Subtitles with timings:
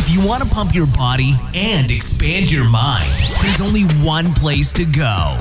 [0.00, 3.10] If you want to pump your body and expand your mind,
[3.42, 5.36] there's only one place to go.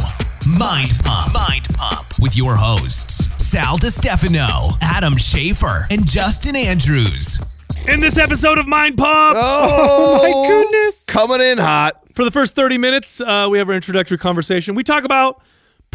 [0.49, 1.33] Mind Pump.
[1.33, 7.39] Mind Pump with your hosts, Sal DiStefano, Adam Schafer, and Justin Andrews.
[7.87, 11.05] In this episode of Mind Pump, Oh, my goodness.
[11.05, 12.01] Coming in hot.
[12.15, 14.73] for the first 30 minutes, uh, we have our introductory conversation.
[14.73, 15.39] We talk about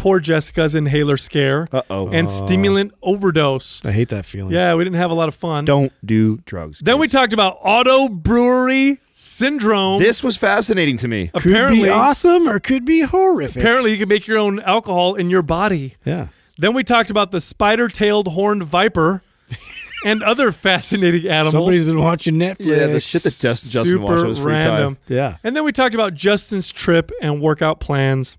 [0.03, 2.09] poor Jessica's inhaler scare Uh-oh.
[2.09, 2.29] and uh.
[2.29, 3.85] stimulant overdose.
[3.85, 4.53] I hate that feeling.
[4.53, 5.63] Yeah, we didn't have a lot of fun.
[5.63, 6.79] Don't do drugs.
[6.79, 7.13] Then we kids.
[7.13, 10.01] talked about auto brewery syndrome.
[10.01, 11.29] This was fascinating to me.
[11.29, 13.61] Could apparently, be awesome or could be horrific.
[13.61, 15.95] apparently, you can make your own alcohol in your body.
[16.03, 16.27] yeah.
[16.57, 19.23] Then we talked about the spider-tailed horned viper
[20.05, 21.53] and other fascinating animals.
[21.53, 22.65] Somebody's been watching Netflix.
[22.65, 24.95] Yeah, the shit that Justin, Justin watched on his free random.
[24.95, 25.03] time.
[25.07, 25.37] Yeah.
[25.45, 28.37] And then we talked about Justin's trip and workout plans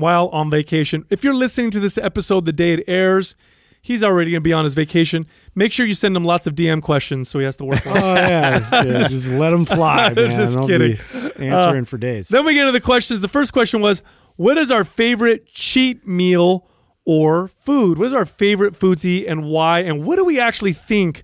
[0.00, 1.04] while on vacation.
[1.10, 3.36] If you're listening to this episode the day it airs,
[3.82, 5.26] he's already going to be on his vacation.
[5.54, 7.96] Make sure you send him lots of DM questions so he has to work on.
[7.96, 8.02] Oh, it.
[8.02, 10.36] Oh yeah, yeah just, let him fly, man.
[10.36, 10.98] Just I'll kidding.
[11.38, 12.28] Answering uh, for days.
[12.28, 13.20] then we get into the questions.
[13.20, 14.02] The first question was,
[14.36, 16.66] what is our favorite cheat meal
[17.04, 17.98] or food?
[17.98, 19.80] What is our favorite food to eat and why?
[19.80, 21.22] And what do we actually think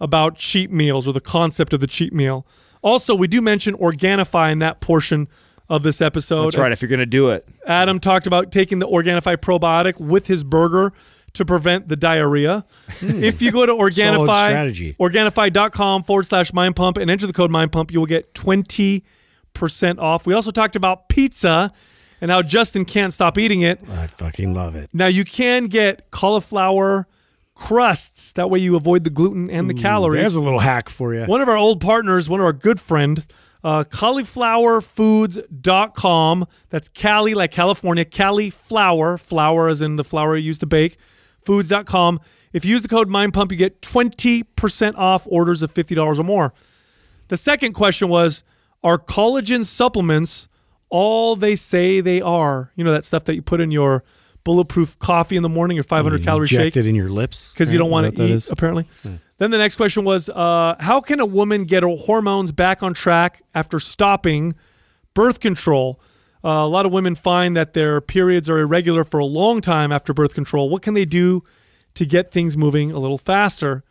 [0.00, 2.46] about cheat meals or the concept of the cheat meal?
[2.82, 5.28] Also, we do mention Organifi in that portion
[5.68, 6.46] of this episode.
[6.46, 6.72] That's right.
[6.72, 10.92] If you're gonna do it, Adam talked about taking the Organifi probiotic with his burger
[11.34, 12.64] to prevent the diarrhea.
[13.00, 13.22] Hmm.
[13.22, 14.96] If you go to Organifi.
[14.96, 19.02] Organifi.com forward slash mind pump and enter the code mind pump, you will get 20%
[19.98, 20.26] off.
[20.26, 21.72] We also talked about pizza
[22.20, 23.80] and how Justin can't stop eating it.
[23.90, 24.88] I fucking love it.
[24.94, 27.06] Now you can get cauliflower
[27.54, 28.32] crusts.
[28.32, 30.20] That way you avoid the gluten and the calories.
[30.22, 31.24] There's a little hack for you.
[31.24, 33.28] One of our old partners, one of our good friends,
[33.64, 36.46] uh, califlourfoods.com.
[36.70, 38.04] That's Cali, like California.
[38.04, 39.18] Cali flour,
[39.68, 40.96] as in the flour you used to bake.
[41.44, 42.20] Foods.com.
[42.52, 46.52] If you use the code MindPump, you get 20% off orders of $50 or more.
[47.28, 48.42] The second question was
[48.82, 50.48] Are collagen supplements
[50.88, 52.72] all they say they are?
[52.76, 54.04] You know, that stuff that you put in your
[54.46, 56.76] bulletproof coffee in the morning, or 500 calorie shake?
[56.76, 58.50] It in your lips because you don't want to that what that eat is?
[58.50, 58.86] apparently.
[59.38, 62.94] Then the next question was, uh, how can a woman get her hormones back on
[62.94, 64.54] track after stopping
[65.12, 66.00] birth control?
[66.44, 69.90] Uh, a lot of women find that their periods are irregular for a long time
[69.90, 70.70] after birth control.
[70.70, 71.42] What can they do
[71.94, 73.82] to get things moving a little faster?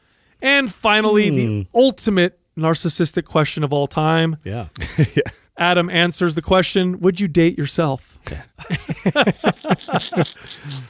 [0.41, 4.37] And finally, the ultimate narcissistic question of all time.
[4.45, 4.67] Yeah.
[5.57, 8.19] Adam answers the question Would you date yourself?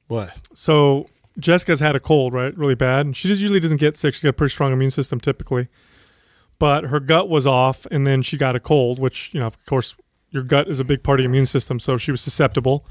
[0.07, 0.33] What?
[0.55, 1.09] So
[1.41, 2.57] Jessica's had a cold, right?
[2.57, 3.07] Really bad.
[3.07, 4.15] And she just usually doesn't get sick.
[4.15, 5.69] She's got a pretty strong immune system typically.
[6.59, 9.65] But her gut was off and then she got a cold, which, you know, of
[9.65, 9.97] course,
[10.31, 11.81] your gut is a big part of your immune system.
[11.81, 12.87] So she was susceptible.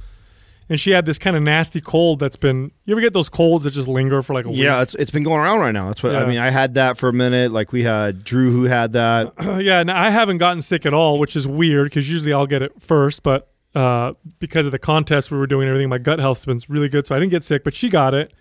[0.71, 3.63] And she had this kind of nasty cold that's been you ever get those colds
[3.63, 4.83] that just linger for like a yeah, week?
[4.83, 5.87] it's it's been going around right now.
[5.87, 6.21] That's what Yeah.
[6.21, 6.37] I mean.
[6.37, 7.51] I had that for a minute.
[7.51, 9.33] Like we had Drew who had that.
[9.63, 12.61] yeah, and I haven't gotten sick at all, which is weird because usually I'll get
[12.61, 13.23] it first.
[13.23, 16.89] But uh, because of the contest we were doing everything, my gut health's been really
[16.89, 17.63] good, so I didn't get sick.
[17.63, 18.31] But she got it,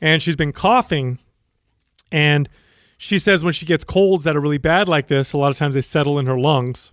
[0.00, 1.18] and she's been coughing.
[2.10, 2.48] And
[2.96, 5.56] she says when she gets colds that are really bad like this, a lot of
[5.56, 6.92] times they settle in her lungs.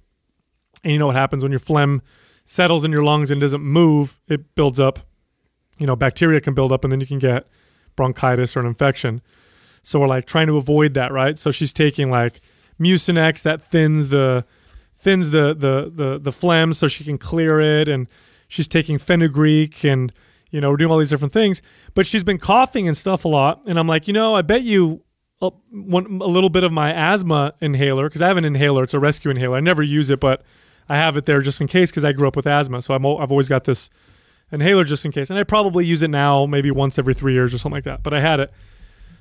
[0.83, 2.01] And you know what happens when your phlegm
[2.43, 4.19] settles in your lungs and doesn't move?
[4.27, 4.99] It builds up.
[5.77, 7.47] You know, bacteria can build up, and then you can get
[7.95, 9.21] bronchitis or an infection.
[9.83, 11.37] So we're like trying to avoid that, right?
[11.39, 12.39] So she's taking like
[12.79, 14.45] Mucinex that thins the
[14.95, 18.07] thins the the the the phlegm so she can clear it, and
[18.47, 20.13] she's taking fenugreek and
[20.51, 21.61] you know we're doing all these different things.
[21.93, 24.61] But she's been coughing and stuff a lot, and I'm like, you know, I bet
[24.61, 25.03] you
[25.41, 28.83] a, one, a little bit of my asthma inhaler because I have an inhaler.
[28.83, 29.57] It's a rescue inhaler.
[29.57, 30.43] I never use it, but
[30.87, 32.81] I have it there just in case because I grew up with asthma.
[32.81, 33.89] So I'm, I've always got this
[34.51, 35.29] inhaler just in case.
[35.29, 38.03] And I probably use it now maybe once every three years or something like that.
[38.03, 38.51] But I had it.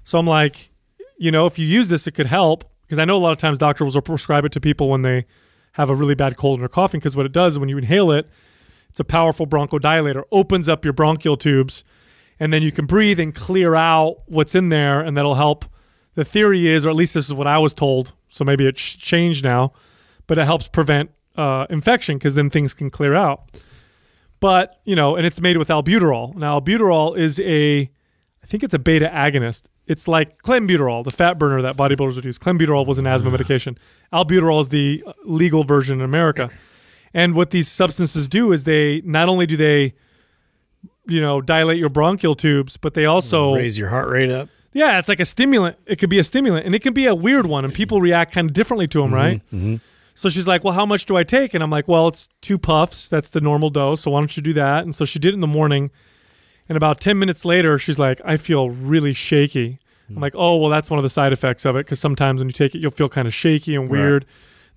[0.03, 0.71] So I'm like,
[1.19, 3.39] you know, if you use this, it could help because I know a lot of
[3.39, 5.27] times doctors will prescribe it to people when they
[5.75, 8.11] have a really bad cold and are coughing because what it does when you inhale
[8.11, 8.29] it,
[8.91, 11.85] it's a powerful bronchodilator, opens up your bronchial tubes,
[12.41, 15.65] and then you can breathe and clear out what's in there, and that'll help.
[16.15, 18.97] The theory is, or at least this is what I was told, so maybe it's
[18.97, 19.73] changed now,
[20.27, 23.63] but it helps prevent uh, infection because then things can clear out.
[24.41, 26.35] But you know, and it's made with albuterol.
[26.35, 27.83] Now, albuterol is a,
[28.43, 29.65] I think it's a beta agonist.
[29.87, 32.39] It's like clenbuterol, the fat burner that bodybuilders would use.
[32.39, 33.79] Clenbuterol was an asthma medication.
[34.13, 36.51] Albuterol is the legal version in America.
[37.13, 39.95] And what these substances do is they not only do they,
[41.07, 44.49] you know, dilate your bronchial tubes, but they also mm, Raise your heart rate up.
[44.73, 45.77] yeah, it's like a stimulant.
[45.87, 48.33] It could be a stimulant, and it can be a weird one, and people react
[48.33, 49.43] kind of differently to them, mm-hmm, right?
[49.53, 49.77] Mm-hmm.
[50.15, 52.59] So she's like, "Well, how much do I take?" And I'm like, "Well, it's two
[52.59, 53.09] puffs.
[53.09, 54.03] That's the normal dose.
[54.03, 55.91] So why don't you do that?" And so she did it in the morning,
[56.69, 59.79] and about ten minutes later, she's like, "I feel really shaky."
[60.09, 60.21] I'm mm.
[60.21, 62.53] like, "Oh, well, that's one of the side effects of it because sometimes when you
[62.53, 64.27] take it, you'll feel kind of shaky and weird."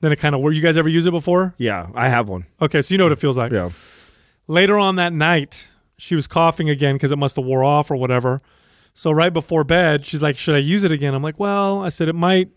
[0.03, 0.41] Then it kind of.
[0.41, 1.55] Were you guys ever use it before?
[1.57, 2.45] Yeah, I have one.
[2.61, 3.53] Okay, so you know what it feels like.
[3.53, 3.69] Yeah.
[4.47, 7.95] Later on that night, she was coughing again because it must have wore off or
[7.95, 8.41] whatever.
[8.93, 11.87] So right before bed, she's like, "Should I use it again?" I'm like, "Well," I
[11.87, 12.49] said, "It might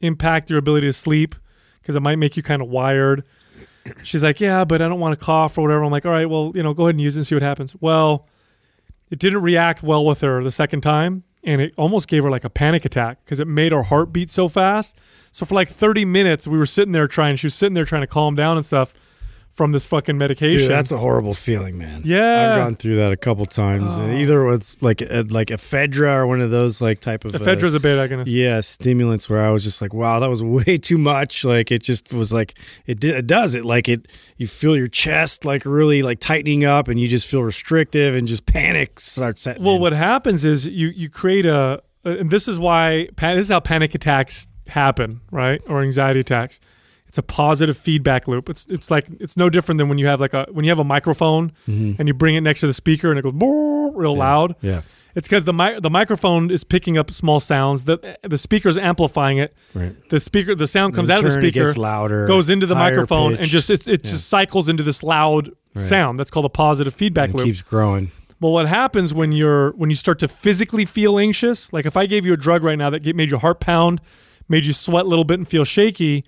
[0.00, 1.34] impact your ability to sleep
[1.80, 3.24] because it might make you kind of wired."
[4.04, 6.30] She's like, "Yeah, but I don't want to cough or whatever." I'm like, "All right,
[6.30, 8.28] well, you know, go ahead and use it and see what happens." Well,
[9.10, 12.44] it didn't react well with her the second time, and it almost gave her like
[12.44, 14.96] a panic attack because it made her heart beat so fast.
[15.32, 17.36] So for like 30 minutes, we were sitting there trying.
[17.36, 18.94] She was sitting there trying to calm down and stuff
[19.52, 20.60] from this fucking medication.
[20.60, 22.02] Dude, that's a horrible feeling, man.
[22.04, 22.52] Yeah.
[22.52, 23.96] I've gone through that a couple times.
[23.96, 27.38] And either it's like a, like ephedra or one of those like type of uh,
[27.38, 28.24] Ephedra's a beta agonist.
[28.26, 31.44] yeah stimulants where I was just like, wow, that was way too much.
[31.44, 32.54] Like it just was like
[32.86, 34.08] it did, it does it like it.
[34.38, 38.26] You feel your chest like really like tightening up, and you just feel restrictive, and
[38.26, 39.62] just panic starts setting.
[39.62, 39.82] Well, in.
[39.82, 43.94] what happens is you you create a, and this is why this is how panic
[43.94, 45.60] attacks happen, right?
[45.68, 46.60] Or anxiety attacks.
[47.08, 48.48] It's a positive feedback loop.
[48.48, 50.78] It's it's like it's no different than when you have like a when you have
[50.78, 53.34] a microphone and you bring it next to the speaker and it goes
[53.94, 54.56] real loud.
[54.58, 54.66] Mm-hmm.
[54.66, 54.82] Yeah.
[55.14, 57.84] It's because the mi- the microphone is picking up small sounds.
[57.84, 59.54] The the speaker's amplifying it.
[59.74, 59.92] Right.
[60.08, 63.34] The speaker the sound comes out of the speaker, gets louder, goes into the microphone,
[63.36, 64.10] and just it, it Yeah.
[64.10, 66.18] just cycles into this loud sound.
[66.18, 67.44] That's called a positive feedback It loop.
[67.44, 68.10] keeps growing.
[68.40, 71.70] Well, what happens when you're when you start to physically feel anxious?
[71.74, 74.00] Like if I gave you a drug right now that made your heart pound,
[74.48, 76.24] made you sweat a little bit and feel shaky,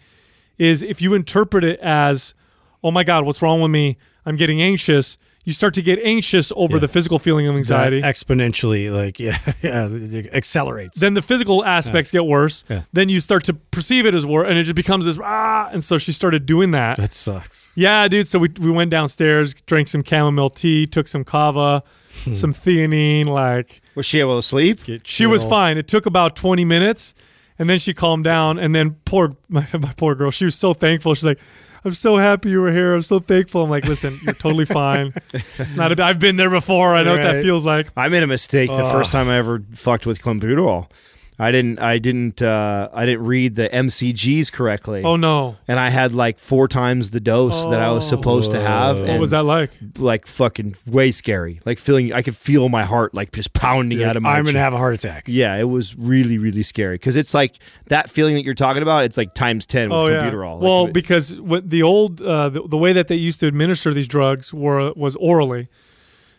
[0.58, 2.34] is if you interpret it as,
[2.82, 3.96] "Oh my God, what's wrong with me?
[4.26, 6.80] I'm getting anxious." You start to get anxious over Yeah.
[6.80, 8.00] the physical feeling of anxiety.
[8.00, 10.98] That exponentially, like yeah, yeah, it accelerates.
[11.00, 12.64] then the physical aspects get worse.
[12.70, 12.80] Yeah.
[12.94, 15.68] Then you start to perceive it as worse, and it just becomes this ah.
[15.70, 16.96] And so she started doing that.
[16.96, 17.70] that sucks.
[17.74, 18.26] Yeah, dude.
[18.26, 21.82] So we, we went downstairs, drank some chamomile tea, took some kava,
[22.24, 22.32] Hmm.
[22.32, 24.78] some theanine, like Was she able to sleep?
[25.04, 25.76] she was fine.
[25.76, 27.12] It took about 20 minutes
[27.58, 28.58] and then she calmed down.
[28.58, 31.14] And then poor, my, my poor girl, she was so thankful.
[31.14, 31.40] She's like,
[31.84, 32.94] I'm so happy you were here.
[32.94, 33.62] I'm so thankful.
[33.62, 35.12] I'm like, listen, you're totally fine.
[35.32, 36.94] It's not, a, I've been there before.
[36.94, 37.90] I know what that feels like.
[37.96, 38.92] I made a mistake the uh.
[38.92, 40.88] first time I ever fucked with clenbuterol.
[41.36, 41.80] I didn't.
[41.80, 42.40] I didn't.
[42.42, 45.02] Uh, I didn't read the MCGs correctly.
[45.02, 45.56] Oh no.
[45.66, 49.00] and I had like four times the dose that I was supposed to have.
[49.00, 49.70] What was that like?
[49.98, 51.60] Like fucking way scary.
[51.66, 54.38] Like feeling, I could feel my heart like just pounding out of my.
[54.38, 55.24] I'm gonna have a heart attack.
[55.26, 57.58] Yeah, it was really, really scary because it's like
[57.88, 59.02] that feeling that you're talking about.
[59.02, 60.22] It's like times ten with Oh yeah.
[60.30, 60.54] clenbuterol.
[60.54, 63.48] Like, well, it- because what the old uh, the, the way that they used to
[63.48, 65.66] administer these drugs were was orally.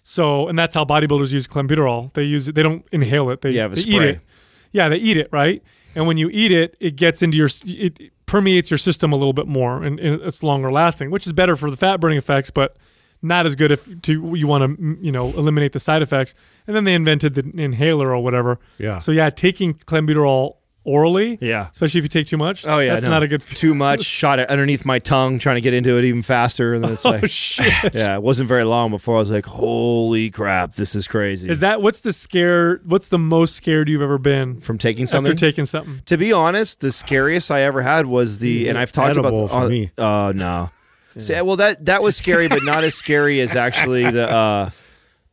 [0.04, 2.14] So, and that's how bodybuilders use clenbuterol.
[2.14, 2.56] They use it.
[2.56, 3.42] They don't inhale it.
[3.42, 4.10] They, Yeah, the they eat spray.
[4.12, 4.20] it.
[4.76, 5.64] Yeah, they eat it right.
[5.96, 9.32] And when you eat it, it gets into your it permeates your system a little
[9.32, 12.52] bit more, and, and it's longer lasting, which is better for the fat burning effects,
[12.52, 12.76] but
[13.22, 16.36] not as good if to you want to you know eliminate the side effects.
[16.68, 18.60] And then they invented the inhaler or whatever.
[18.78, 18.98] Yeah.
[18.98, 21.38] So yeah, taking clenbuterol orally.
[21.42, 21.68] Yeah.
[21.72, 22.66] Especially if you take too much.
[22.66, 23.12] Oh yeah, That's no.
[23.12, 23.42] not a good.
[23.56, 24.04] Too much.
[24.04, 27.04] Shot it underneath my tongue, trying to get into it even faster, and then it's
[27.06, 27.94] like, Oh shit!
[27.94, 31.50] yeah, it wasn't very long before I was like, holy crap, this is crazy.
[31.50, 32.78] Is that what's the scare?
[32.86, 35.32] What's the most scared you've ever been from taking something?
[35.34, 36.02] after taking something?
[36.06, 39.64] to be honest, the scariest I ever had was the, and I've talked Edible about.
[39.64, 39.92] for me.
[39.98, 40.70] Oh no.
[41.18, 44.70] See, well, that that was scary, but not as scary as actually the uh,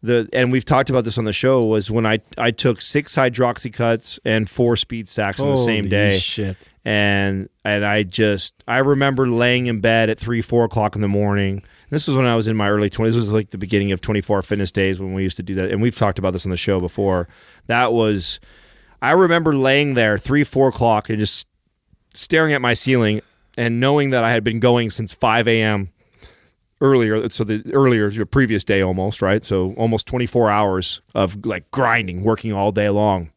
[0.03, 0.29] the.
[0.33, 1.65] And we've talked about this on the show.
[1.65, 6.19] Was when I I took six Hydroxycuts and four speed stacks on the same day.
[6.19, 6.69] Shit.
[6.85, 11.09] and and I just I remember laying in bed at three four o'clock in the
[11.09, 11.63] morning.
[11.91, 13.15] This was when I was in my early twenties.
[13.15, 15.55] This was like the beginning of twenty four fitness days when we used to do
[15.57, 17.29] that, and we've talked about this on the show before.
[17.67, 18.41] That was
[19.01, 21.47] I remember laying there three four o'clock and just
[22.15, 23.21] staring at my ceiling
[23.59, 25.91] and knowing that I had been going since five a.m.
[26.83, 27.29] earlier.
[27.31, 29.43] So the earlier your previous day almost right.
[29.43, 33.31] So almost twenty four hours of like grinding, working all day long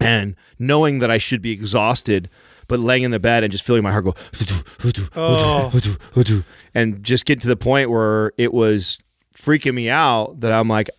[0.00, 2.28] and knowing that I should be exhausted,
[2.68, 4.14] but laying in the bed and just feeling my heart go,
[5.14, 5.70] Oh.
[6.74, 8.98] and just get to the point where it was
[9.40, 10.90] freaking me out that I'm like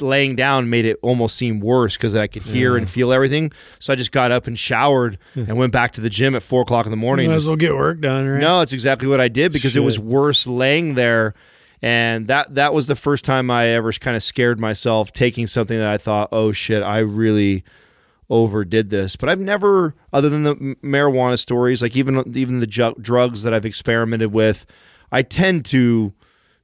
[0.00, 3.50] laying down made it almost seem worse because I could hear and feel everything.
[3.80, 6.62] So I just got up and showered and went back to the gym at four
[6.62, 7.26] o'clock in the morning.
[7.28, 8.40] Might Just- as well get work done, right?
[8.40, 11.34] no, it's exactly what I did because it was worse laying there.
[11.82, 15.78] And that that was the first time I ever kind of scared myself taking something
[15.78, 17.62] that I thought, oh shit, I really
[18.30, 19.16] overdid this.
[19.16, 23.54] But I've never, other than the marijuana stories, like even even the ju- drugs that
[23.54, 24.66] I've experimented with,
[25.12, 26.12] I tend to,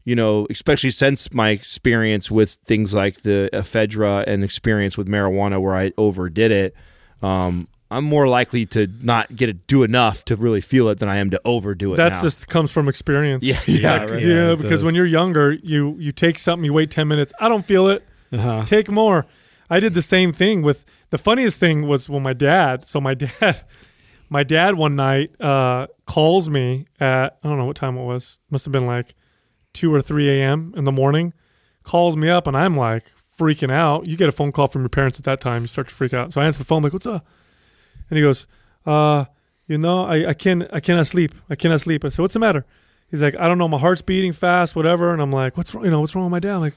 [0.04, 5.60] you know, especially since my experience with things like the ephedra and experience with marijuana
[5.60, 6.74] where I overdid it.
[7.22, 11.08] Um, I'm more likely to not get it do enough to really feel it than
[11.08, 11.96] I am to overdo it.
[11.96, 12.22] That's now.
[12.24, 13.44] just comes from experience.
[13.44, 14.22] Yeah, yeah, Like, right.
[14.22, 17.32] yeah, Yeah, it because when you're younger, you you take something, you wait ten minutes.
[17.40, 18.04] I don't feel it.
[18.32, 18.64] Uh-huh.
[18.66, 19.26] Take more.
[19.70, 22.84] I did the same thing with the funniest thing was when my dad.
[22.84, 23.62] So my dad,
[24.28, 28.40] my dad one night uh, calls me at I don't know what time it was.
[28.50, 29.14] Must have been like
[29.74, 30.72] two or three a.m.
[30.76, 31.34] in the morning.
[31.82, 34.06] Calls me up and I'm like freaking out.
[34.06, 36.14] You get a phone call from your parents at that time, you start to freak
[36.14, 36.32] out.
[36.32, 37.26] So I answer the phone like, "What's up?"
[38.08, 38.46] And he goes,
[38.86, 39.24] uh,
[39.66, 41.32] you know, I, I can't I cannot sleep.
[41.48, 42.04] I cannot sleep.
[42.04, 42.64] I said, What's the matter?
[43.10, 45.12] He's like, I don't know, my heart's beating fast, whatever.
[45.12, 45.84] And I'm like, What's wrong?
[45.84, 46.56] You know, what's wrong with my dad?
[46.56, 46.76] Like,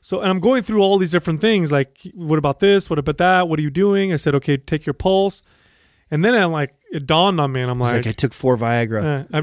[0.00, 2.88] so and I'm going through all these different things, like, what about this?
[2.88, 3.48] What about that?
[3.48, 4.12] What are you doing?
[4.12, 5.42] I said, Okay, take your pulse.
[6.10, 8.58] And then I'm like, it dawned on me, and I'm like, like I took four
[8.58, 9.26] Viagra.
[9.32, 9.40] eh, I,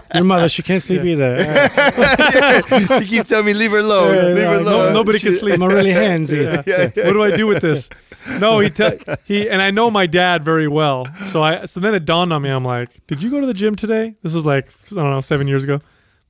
[0.14, 1.36] Your mother, she can't sleep either.
[3.00, 4.14] she keeps telling me leave her alone.
[4.14, 4.64] Yeah, leave her yeah, alone.
[4.64, 5.60] no, nobody can sleep.
[5.60, 6.44] I'm really handsy.
[6.66, 7.04] Yeah.
[7.04, 7.90] What do I do with this?
[8.38, 11.06] No, he te- he and I know my dad very well.
[11.24, 12.48] So I so then it dawned on me.
[12.48, 14.16] I'm like, did you go to the gym today?
[14.22, 15.80] This was like I don't know seven years ago.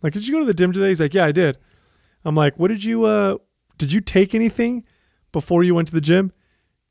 [0.03, 0.89] Like, did you go to the gym today?
[0.89, 1.57] He's like, yeah, I did.
[2.25, 3.37] I'm like, what did you uh
[3.79, 4.85] did you take anything
[5.31, 6.33] before you went to the gym?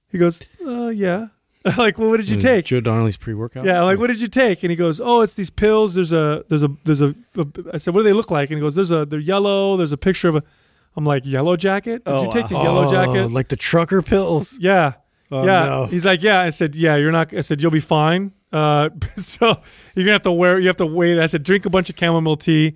[0.10, 1.28] He goes, uh, yeah.
[1.78, 2.66] like, well, what did you take?
[2.66, 3.66] Joe Donnelly's pre-workout.
[3.66, 4.64] Yeah, like, what did you take?
[4.64, 5.94] And he goes, oh, it's these pills.
[5.94, 7.14] There's a, there's a, there's a.
[7.74, 8.50] I said, what do they look like?
[8.50, 9.78] And he goes, there's a, they're yellow.
[9.78, 10.44] There's a picture of a.
[10.96, 12.04] I'm like, yellow jacket.
[12.04, 13.32] Did Oh, you take the Oh, yellow jacket?
[13.32, 14.58] like the trucker pills.
[14.62, 14.94] Yeah.
[15.34, 15.66] Oh, yeah.
[15.66, 15.86] no.
[15.86, 16.42] He's like, yeah.
[16.42, 18.34] I said, yeah, you're not, I said, you'll be fine.
[18.52, 19.62] Uh, so
[19.96, 21.20] you're gonna have to wear, you have to wait.
[21.20, 22.76] I said, drink a bunch of chamomile tea.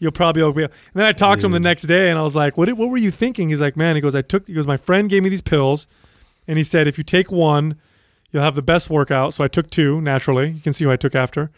[0.00, 0.64] You'll probably be.
[0.64, 2.88] And then I talked to him the next day, and I was like, what, what
[2.90, 3.48] were you thinking?
[3.50, 5.86] He's like, man, he goes, I took, he goes, my friend gave me these pills,
[6.48, 7.76] and he said, if you take one,
[8.34, 9.32] you'll have the best workout.
[9.32, 10.50] So I took two naturally.
[10.50, 11.52] You can see who I took after.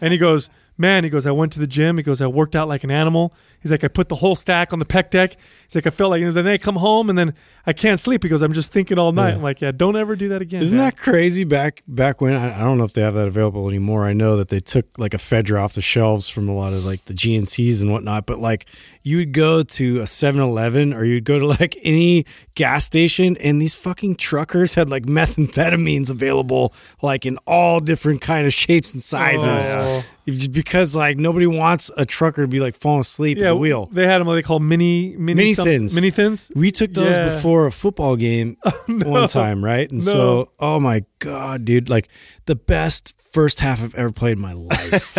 [0.00, 1.96] And he goes, man, he goes, I went to the gym.
[1.96, 3.32] He goes, I worked out like an animal.
[3.60, 5.36] He's like, I put the whole stack on the pec deck.
[5.64, 7.34] He's like, I felt like, like, then I come home and then
[7.66, 9.30] I can't sleep because I'm just thinking all night.
[9.30, 9.36] Yeah.
[9.36, 10.62] I'm like, yeah, don't ever do that again.
[10.62, 11.44] Isn't Dad." that crazy?
[11.44, 14.04] Back back when I, I don't know if they have that available anymore.
[14.04, 17.04] I know that they took like ephedra off the shelves from a lot of like
[17.04, 18.26] the GNCs and whatnot.
[18.26, 18.66] But like
[19.02, 22.24] you would go to a 7-Eleven or you'd go to like any
[22.54, 28.46] gas station, and these fucking truckers had like methamphetamines available, like in all different kind
[28.46, 29.76] of shapes and sizes.
[29.78, 30.04] Oh.
[30.26, 33.88] Just because like nobody wants a trucker to be like falling asleep Yeah, the wheel.
[33.92, 35.94] They had them what they call mini mini, Mini some- thins.
[35.94, 36.50] Mini thins.
[36.54, 37.34] We took those Yeah.
[37.34, 38.56] before a football game
[38.88, 39.90] one time, right?
[39.90, 40.12] And No.
[40.12, 42.08] so, oh my god, dude, like
[42.46, 45.16] the best first half I've ever played in my life.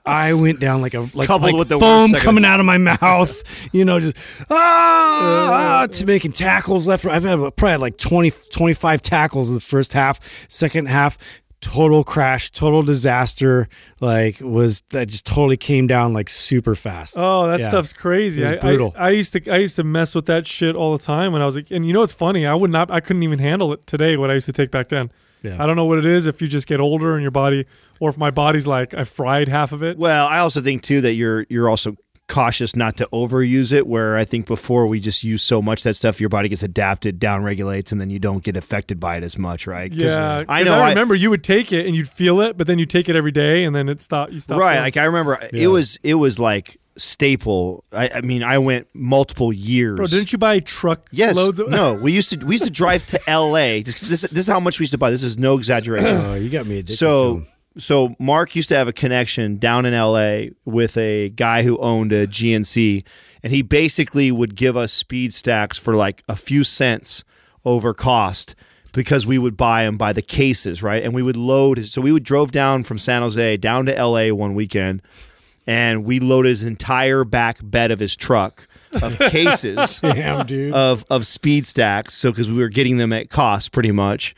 [0.06, 2.60] I went down like a like, Coupled like with the worst foam second- coming out
[2.60, 3.42] of my mouth,
[3.74, 4.16] you know, just
[4.50, 7.04] ah, to making tackles left.
[7.04, 10.18] I've had probably had like 20, 25 tackles in the first half.
[10.48, 11.18] Second half,
[11.60, 13.68] total crash, total disaster.
[14.00, 17.14] Like was that just totally came down like super fast.
[17.18, 17.68] Oh, that Yeah.
[17.68, 18.42] stuff's crazy.
[18.42, 18.94] It was I, brutal.
[18.96, 21.42] I, I used to I used to mess with that shit all the time when
[21.42, 22.46] I was like, and you know what's funny?
[22.46, 24.16] I would not I couldn't even handle it today.
[24.16, 25.10] What I used to take back then.
[25.42, 25.56] Yeah.
[25.62, 26.26] I don't know what it is.
[26.26, 27.64] If you just get older and your body,
[27.98, 29.96] or if my body's like I fried half of it.
[29.96, 31.96] Well, I also think too that you're you're also
[32.30, 33.86] cautious not to overuse it.
[33.86, 37.18] Where I think before we just use so much that stuff, your body gets adapted,
[37.18, 39.90] down regulates, and then you don't get affected by it as much, right?
[39.90, 40.74] 'Cause Yeah, I 'cause know.
[40.78, 43.08] I I- remember you would take it and you'd feel it, but then you take
[43.08, 44.58] it every day and then it stopped You stop.
[44.58, 44.72] right.
[44.74, 45.64] feeling- Like I remember, Yeah.
[45.64, 47.84] it was it was like staple.
[47.92, 49.96] I, I mean, I went multiple years.
[49.96, 51.34] Bro, didn't you buy truck Yes.
[51.36, 51.68] loads of?
[51.68, 53.82] no, we used to we used to drive to L.A.
[53.82, 55.10] Just 'cause This this is how much we used to buy.
[55.10, 56.16] This is no exaggeration.
[56.16, 57.46] Oh, you got me addicted to so 'em.
[57.78, 62.12] So Mark used to have a connection down in LA with a guy who owned
[62.12, 63.04] a GNC
[63.42, 67.24] and he basically would give us speed stacks for like a few cents
[67.64, 68.54] over cost
[68.92, 71.02] because we would buy them by the cases, right?
[71.02, 74.34] And we would load so we would drove down from San Jose down to LA
[74.34, 75.00] one weekend
[75.66, 78.66] and we loaded his entire back bed of his truck
[79.00, 80.74] of cases Damn, dude.
[80.74, 82.14] of of speed stacks.
[82.14, 84.34] So because we were getting them at cost, pretty much.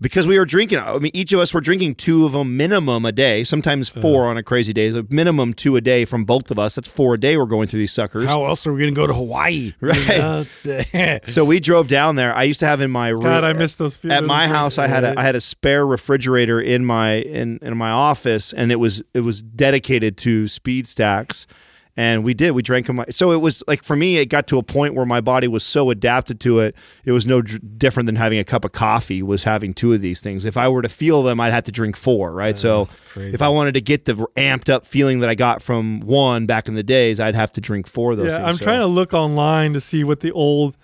[0.00, 3.04] Because we were drinking, I mean, each of us were drinking two of them minimum
[3.06, 4.00] a day, sometimes Uh-huh.
[4.02, 4.90] 4 on a crazy day.
[4.92, 6.74] So minimum two a day from both of us.
[6.74, 7.36] That's four a day.
[7.36, 8.26] We're going through these suckers.
[8.26, 9.72] How else are we going to go to Hawaii?
[9.80, 10.44] Right.
[11.24, 12.34] So we drove down there.
[12.34, 13.22] I used to have in my room.
[13.22, 13.96] God, I miss those.
[13.96, 17.58] few- at my house I had a I had a spare refrigerator in my in,
[17.62, 21.46] in my office and it was it was dedicated to speed stacks
[21.96, 22.50] And we did.
[22.52, 23.04] We drank them.
[23.10, 25.62] So it was like for me, it got to a point where my body was
[25.62, 26.74] so adapted to it.
[27.04, 29.22] It was no different than having a cup of coffee.
[29.22, 30.44] Was having two of these things.
[30.44, 32.32] If I were to feel them, I'd have to drink four.
[32.32, 32.58] Right.
[32.58, 36.46] so if I wanted to get the amped up feeling that I got from one
[36.46, 38.32] back in the days, I'd have to drink four of those.
[38.32, 38.48] Yeah, things.
[38.48, 40.76] I'm So- trying to look online to see what the old.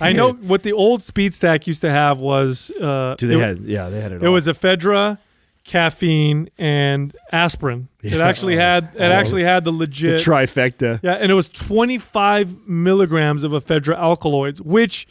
[0.00, 2.70] I know what the old Speed Stack used to have was.
[2.80, 3.58] Uh, Do they it, had?
[3.64, 4.22] Yeah, they had it.
[4.22, 4.32] It all.
[4.32, 5.18] was ephedra,
[5.64, 7.88] caffeine, and aspirin.
[8.02, 8.60] It actually oh.
[8.60, 8.84] had.
[8.94, 9.12] It oh.
[9.12, 10.20] actually had the the legit.
[10.20, 11.00] trifecta.
[11.02, 15.06] yeah, and it was 25 milligrams of ephedra alkaloids, which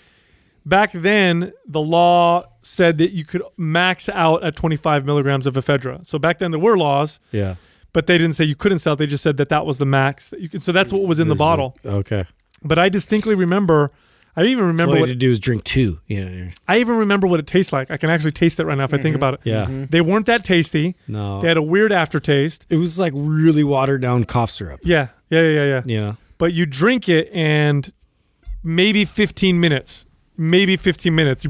[0.66, 6.06] back then the law said that you could max out at 25 milligrams of ephedra.
[6.06, 7.56] So back then there were laws, Yeah.
[7.92, 8.94] but they didn't say you couldn't sell.
[8.94, 8.98] it.
[8.98, 10.62] They just said that that was the max that you could.
[10.62, 11.76] So that's what was in the bottle.
[11.86, 12.26] Okay.
[12.64, 13.92] But I distinctly remember.
[14.36, 16.00] I even remember All what had to do is drink two.
[16.08, 16.50] Yeah.
[16.68, 17.92] I even remember what it tastes like.
[17.92, 19.40] I can actually taste it right now if I think about it.
[19.44, 19.68] Yeah.
[19.90, 20.96] They weren't that tasty.
[21.08, 21.40] No.
[21.42, 22.66] They had a weird aftertaste.
[22.70, 24.80] it was like really watered down cough syrup.
[24.84, 25.66] Yeah, yeah, yeah, yeah.
[25.66, 25.82] yeah.
[25.86, 26.14] Yeah.
[26.40, 27.92] But you drink it and
[28.64, 31.44] maybe 15 minutes, maybe 15 minutes.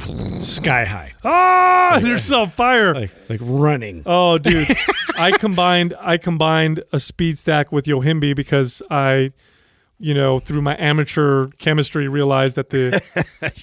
[0.47, 1.13] Sky high.
[1.23, 2.93] ah, there's some fire.
[2.93, 4.03] Like like running.
[4.05, 4.75] Oh, dude,
[5.17, 9.31] I combined I combined a speed stack with Yohimbe because I,
[10.03, 12.89] you know, through my amateur chemistry realized that the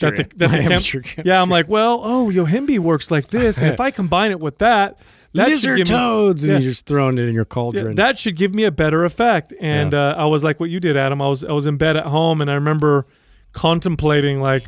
[0.00, 3.72] that the, that the chem- yeah, I'm like, well, oh, Yohimbe works like this, and
[3.72, 4.98] if I combine it with that,
[5.34, 6.58] that should Lizard give me- toads, and Yeah.
[6.58, 7.94] you're just throwing it in your Yeah, cauldron.
[7.96, 9.52] that should give me a better effect.
[9.60, 11.20] And uh, I was like what you did, Adam.
[11.22, 13.06] I was I was in bed at home, and I remember
[13.52, 14.62] contemplating like,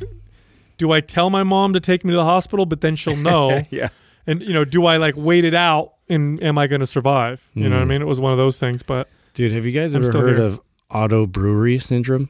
[0.78, 3.60] do I tell my mom to take me to the hospital, but then she'll know?
[3.70, 3.88] Yeah.
[4.26, 7.48] and you know, do I like wait it out, and am I going to survive?
[7.54, 8.02] You know what I mean?
[8.02, 8.82] It was one of those things.
[8.82, 10.44] But Dude, have you guys I'm ever heard here.
[10.44, 10.60] of
[10.92, 12.28] auto brewery syndrome?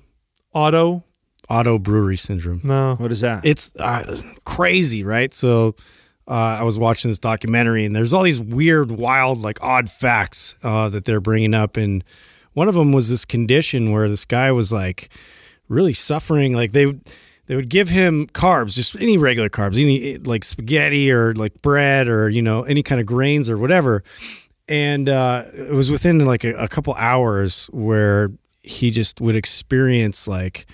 [0.55, 1.05] auto,
[1.49, 2.61] Auto brewery syndrome.
[2.63, 2.95] no.
[2.97, 3.45] What is that?
[3.45, 5.35] It's uh, crazy, right?
[5.35, 5.75] So
[6.29, 10.57] uh, I was watching this documentary, and there's all these weird, wild, like odd facts
[10.63, 12.05] uh, that they're bringing up, and
[12.55, 15.11] one of them was this condition where this guy was like
[15.69, 16.55] really suffering.
[16.55, 16.95] Like they
[17.47, 22.09] they would give him carbs, just any regular carbs, any like spaghetti or like bread
[22.09, 24.05] or you know any kind of grains or whatever,
[24.69, 28.31] and uh, it was within like a, a couple hours where
[28.63, 30.67] he just would experience like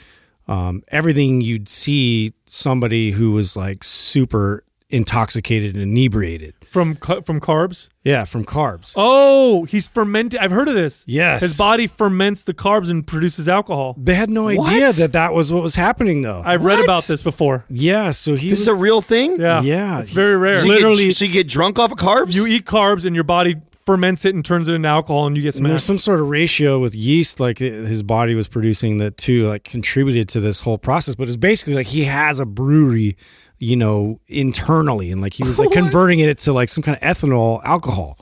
[0.46, 6.54] um, everything you'd see somebody who was like super intoxicated and inebriated.
[6.64, 7.88] From from carbs.
[8.04, 8.92] Yeah, from carbs.
[8.96, 10.38] Oh, he's fermented.
[10.40, 11.04] I've heard of this.
[11.06, 11.40] Yes.
[11.42, 13.94] his body ferments the carbs and produces alcohol.
[13.98, 14.70] They had no What?
[14.70, 16.42] idea that that was what was happening, though.
[16.44, 17.64] I've read about this before.
[17.70, 19.40] yeah, so he This was, is a real thing.
[19.40, 20.00] Yeah, Yeah.
[20.00, 20.60] it's very rare.
[20.60, 22.34] So Literally- get, so you get drunk off of carbs.
[22.34, 23.56] You eat carbs and your body
[23.88, 26.28] ferments it and turns it into alcohol, and you get and there's some sort of
[26.28, 30.76] ratio with yeast, like his body was producing that too, like contributed to this whole
[30.76, 31.14] process.
[31.14, 33.16] But it's basically like he has a brewery,
[33.60, 37.02] you know, internally, and like he was like converting it to like some kind of
[37.02, 38.18] ethanol alcohol.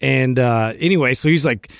[0.00, 1.70] And uh anyway, so he's like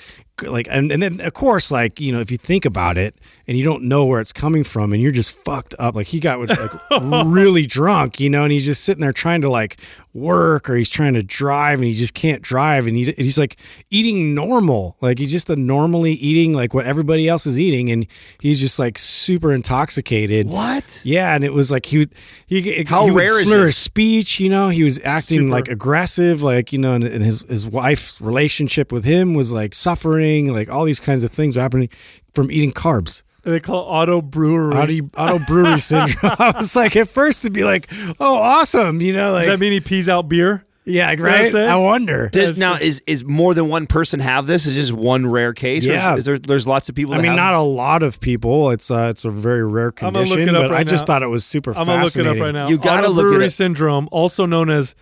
[0.43, 3.15] like and, and then of course like you know if you think about it
[3.47, 6.19] and you don't know where it's coming from and you're just fucked up like he
[6.19, 6.69] got like
[7.25, 9.79] really drunk you know and he's just sitting there trying to like
[10.13, 13.37] work or he's trying to drive and he just can't drive and, he, and he's
[13.37, 13.57] like
[13.91, 18.07] eating normal like he's just a normally eating like what everybody else is eating and
[18.41, 21.01] he's just like super intoxicated what?
[21.03, 22.13] yeah, and it was like he would
[22.47, 24.39] he How he would rare is slur his speech.
[24.39, 25.49] You know, he was acting Super.
[25.49, 29.73] like aggressive, like you know, and, and his his wife's relationship with him was like
[29.73, 30.53] suffering.
[30.53, 31.89] Like all these kinds of things were happening
[32.33, 33.23] from eating carbs.
[33.43, 35.01] They call it auto brewery.
[35.01, 36.33] Auto, auto brewery syndrome.
[36.39, 37.87] I was like, at first to be like,
[38.19, 40.63] oh, awesome, you know, Does like that mean he pees out beer?
[40.85, 41.55] yeah, what I'm right.
[41.55, 42.29] I wonder.
[42.29, 44.65] Does, now is is more than one person have this?
[44.65, 45.83] Is just one rare case?
[45.85, 46.15] Or is- Yeah.
[46.15, 47.13] is there, there's lots of people.
[47.13, 48.69] I mean, have not a lot of people.
[48.71, 51.03] It's uh, it's a very rare I'm look condition, it up but right I just
[51.03, 51.13] now.
[51.15, 52.41] thought it was super I'm gonna look it fascinating.
[52.41, 52.67] up right now.
[52.69, 53.51] You gotta look it Autobrewery up.
[53.51, 54.95] syndrome, also known as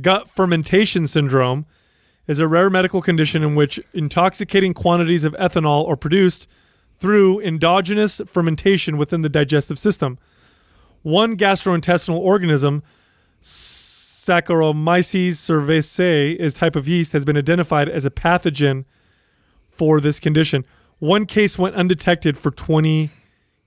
[0.00, 1.66] gut fermentation syndrome,
[2.26, 6.48] is a rare medical condition in which intoxicating quantities of ethanol are produced
[6.98, 10.18] through endogenous fermentation within the digestive system.
[11.02, 12.82] One gastrointestinal organism,
[13.40, 18.84] Saccharomyces cerevisiae, is type of yeast has been identified as a pathogen
[19.70, 20.66] for this condition.
[20.98, 23.10] One case went undetected for 20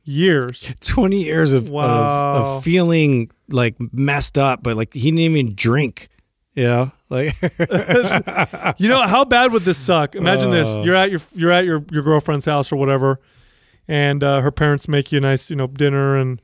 [0.03, 0.73] years.
[0.81, 6.09] 20 years of, of, of feeling like messed up, but like he didn't even drink.
[6.55, 7.35] Know, like
[8.79, 10.15] You know how bad would this suck?
[10.15, 10.81] Imagine this: Uh.
[10.85, 13.19] you're at your you're at your your girlfriend's house or whatever,
[13.87, 16.41] and uh, her parents make you a nice you know dinner and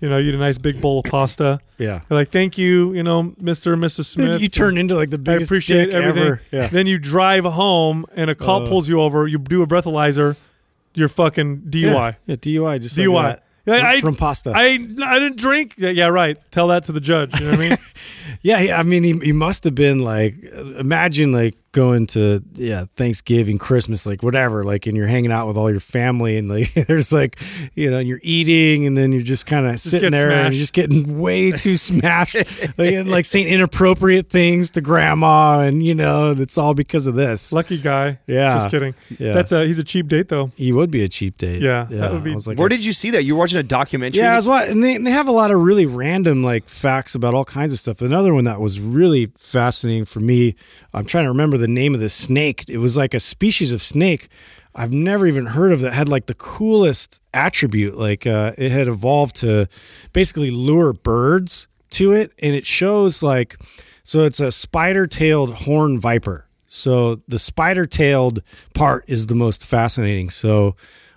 [0.00, 1.60] you know you eat a nice big bowl of pasta.
[1.78, 2.00] yeah.
[2.08, 4.16] They're like, "Thank you, you know, Mister and Mrs.
[4.16, 6.22] Then Smith." you turn into like the biggest I appreciate dick everything.
[6.22, 6.42] ever.
[6.50, 6.66] Yeah.
[6.68, 8.66] Then you drive home and a cop Uh.
[8.68, 9.26] pulls you over.
[9.28, 10.38] You do a breathalyzer.
[10.94, 11.82] You're fucking DUI.
[11.84, 12.80] Yeah, yeah, DUI.
[12.80, 13.12] Just DUI.
[13.12, 13.72] Like that.
[13.76, 14.52] Yeah, From- I- from pasta.
[14.54, 15.74] I I didn't drink.
[15.78, 16.36] Yeah, yeah, right.
[16.50, 17.38] Tell that to the judge.
[17.38, 17.78] You know what I mean?
[18.42, 20.34] yeah, I mean, he, he must have been like,
[20.78, 25.56] imagine like going to yeah Thanksgiving, Christmas, like whatever, like and you're hanging out with
[25.56, 27.38] all your family and like there's like
[27.74, 30.60] you know you're eating and then you're just kind of sitting get there and you're
[30.60, 32.34] just getting way too smashed,
[32.78, 37.14] like, and, like saying inappropriate things to grandma and you know it's all because of
[37.14, 37.52] this.
[37.52, 38.18] Lucky guy.
[38.26, 38.54] Yeah.
[38.54, 38.94] Just kidding.
[39.18, 39.32] Yeah.
[39.32, 40.50] That's a he's a cheap date though.
[40.56, 41.62] he would be a cheap date.
[41.62, 43.24] Yeah, that would be- I was like, Where did you see that?
[43.24, 44.22] You were watching a documentary?
[44.22, 47.14] Yeah, I was watching, and they, they have a lot of really random like facts
[47.14, 48.00] about all kinds of stuff.
[48.02, 50.54] Another one that was really fascinating for me,
[50.92, 52.64] I'm trying to remember the name of the snake.
[52.68, 54.28] It was like a species of snake
[54.74, 57.96] I've never even heard of that had like the coolest attribute.
[57.96, 59.68] Like uh, it had evolved to
[60.12, 63.56] basically lure birds to it, and it shows like
[64.04, 66.46] so it's a spider-tailed horn viper.
[66.66, 68.42] So the spider-tailed
[68.74, 70.30] part is the most fascinating.
[70.30, 70.76] So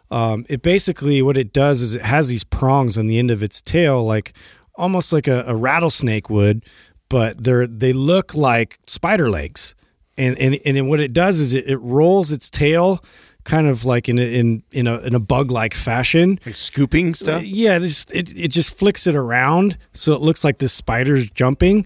[0.10, 3.44] um, it basically what it does is it has these prongs on the end of
[3.44, 4.34] its tail, like
[4.76, 6.66] almost like a, a rattlesnake would,
[7.08, 9.76] but they're they look like spider legs.
[10.18, 13.04] And and and then what it does is it, it rolls its tail,
[13.44, 16.40] kind of like in a, in in a in a bug like fashion.
[16.46, 17.44] Like scooping uh, stuff?
[17.44, 21.30] Yeah, it just, it, it just flicks it around so it looks like this spider's
[21.30, 21.86] jumping.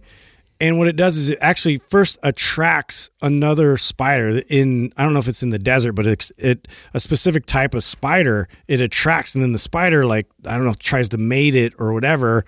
[0.59, 5.19] And what it does is it actually first attracts another spider in I don't know
[5.19, 9.35] if it's in the desert, but it's it a specific type of spider it attracts,
[9.35, 12.43] and then the spider like I don't know tries to mate it or whatever,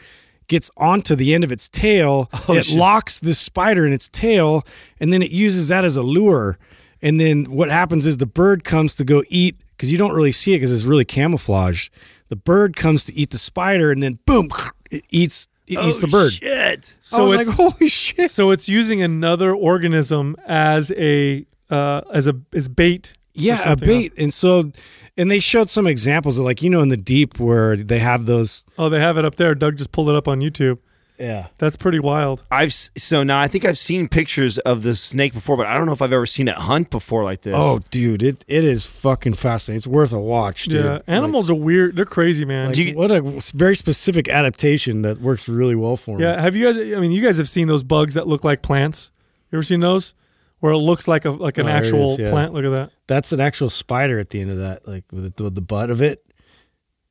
[0.50, 2.30] gets onto the end of its tail.
[2.50, 4.66] it locks the spider in its tail,
[5.00, 6.58] and then it uses that as a lure.
[7.02, 10.34] And then what happens is the bird comes to go eat because you don't really
[10.34, 11.94] see it because it's really camouflaged.
[12.28, 14.50] The bird comes to eat the spider, and then boom,
[14.92, 16.34] it eats it eats the bird.
[16.34, 16.96] Shit.
[17.00, 18.32] So So I was it's like, holy shit!
[18.32, 23.14] so it's using another organism as a uh, as a as bait.
[23.40, 24.14] For yeah, a something bait.
[24.18, 24.72] And so,
[25.18, 28.26] and they showed some examples of like you know in the deep where they have
[28.26, 28.66] those.
[28.78, 29.56] Oh, they have it up there.
[29.56, 30.80] Doug just pulled it up on YouTube.
[31.18, 31.48] Yeah.
[31.58, 32.46] That's pretty wild.
[32.50, 35.86] I've so now I think I've seen pictures of the snake before, but I don't
[35.86, 37.56] know if I've ever seen it hunt before like this.
[37.58, 39.80] Oh, dude, it it is fucking fascinating.
[39.80, 40.66] It's worth a watch.
[40.66, 40.86] Dude.
[40.86, 41.98] Yeah, animals are weird.
[41.98, 42.68] They're crazy, man.
[42.68, 43.22] Like, you- what a
[43.54, 46.22] very specific adaptation that works really well for them.
[46.22, 46.78] yeah, have you guys?
[46.98, 49.12] I mean, you guys have seen those bugs that look like plants.
[49.52, 50.14] You ever seen those?
[50.60, 52.30] Where it looks like a like an Oh, actual is, yeah.
[52.30, 52.54] plant.
[52.54, 52.92] Look at that.
[53.08, 55.90] That's an actual spider at the end of that, like with the, with the butt
[55.90, 56.24] of it.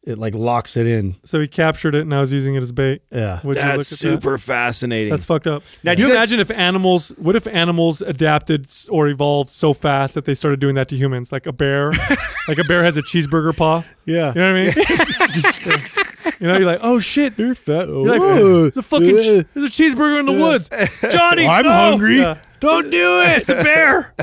[0.05, 1.17] It like locks it in.
[1.25, 3.03] So he captured it and now he's using it as bait.
[3.13, 3.41] Yeah.
[3.45, 5.11] Would you look that's at super fascinating.
[5.11, 5.63] That's fucked up.
[5.83, 7.09] Now, Now, do you you guys- imagine if animals?
[7.19, 11.31] What if animals adapted or evolved so fast that they started doing that to humans?
[11.33, 11.91] Like a bear,
[12.49, 13.85] like a bear has a cheeseburger paw.
[14.07, 14.33] Yeah.
[14.35, 14.73] You know what I mean?
[16.41, 17.39] you know, you're like, oh shit.
[17.39, 17.89] You're fat.
[17.89, 18.63] You're like, Oh.
[18.71, 20.71] there's a fucking ch- there's a cheeseburger in the woods.
[21.11, 21.71] Johnny, oh, I'm no!
[21.71, 22.19] hungry.
[22.19, 22.39] Yeah.
[22.61, 23.39] Don't do it.
[23.39, 24.15] It's a bear.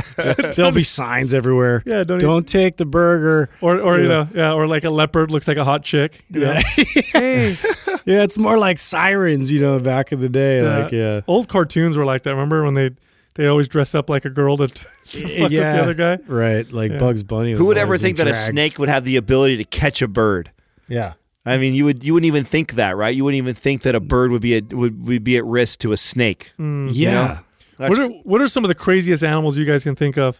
[0.56, 1.84] There'll be signs everywhere.
[1.86, 3.50] Yeah, don't don't take the burger.
[3.62, 4.08] Or, or you Yeah.
[4.10, 6.26] know, yeah, or like a leopard looks like a hot chick.
[6.30, 6.60] You know?
[7.14, 7.58] hey,
[8.06, 10.62] Yeah, it's more like sirens, you know, back in the day.
[10.62, 11.22] Like, yeah.
[11.28, 12.32] Old cartoons were like that.
[12.32, 12.92] Remember when they
[13.36, 16.18] they always dress up like a girl to, to fuck with the other guy?
[16.28, 16.72] Right.
[16.72, 16.98] Like Yeah.
[17.00, 17.52] Bugs Bunny.
[17.52, 20.08] was Who would ever think that a snake would have the ability to catch a
[20.08, 20.52] bird?
[20.88, 21.14] Yeah.
[21.48, 23.14] I mean, you would you wouldn't even think that, right?
[23.14, 25.80] You wouldn't even think that a bird would be a, would, would be at risk
[25.80, 26.52] to a snake.
[26.58, 26.88] Hmm.
[26.92, 27.40] Yeah.
[27.78, 30.40] That's- What are what are some of the craziest animals you guys can think of?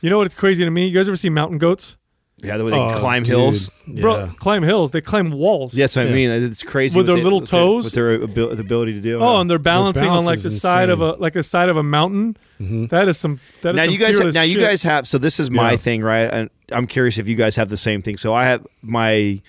[0.00, 0.26] You know what?
[0.26, 0.86] It's crazy to me.
[0.86, 1.96] You guys ever see mountain goats?
[2.44, 3.30] yeah, the way they Oh, climb dude.
[3.34, 3.70] hills.
[3.88, 4.02] Yeah.
[4.02, 4.90] Bro, climb hills.
[4.90, 5.72] They climb walls.
[5.74, 6.12] Yes, I Yeah.
[6.12, 7.84] mean it's crazy With what their they- little with their- toes?
[7.86, 9.20] with their abil- the ability to do.
[9.20, 11.20] Oh, and they're balancing on balance like is the side of a insane.
[11.22, 12.36] like the side of a mountain.
[12.60, 12.86] Mm-hmm.
[12.88, 13.38] That is some.
[13.62, 14.60] That is now some you guys have, fearless now you shit.
[14.62, 15.76] guys have so this is my Yeah.
[15.78, 18.66] thing right and i'm curious if you guys have the same thing so i have
[18.82, 19.40] my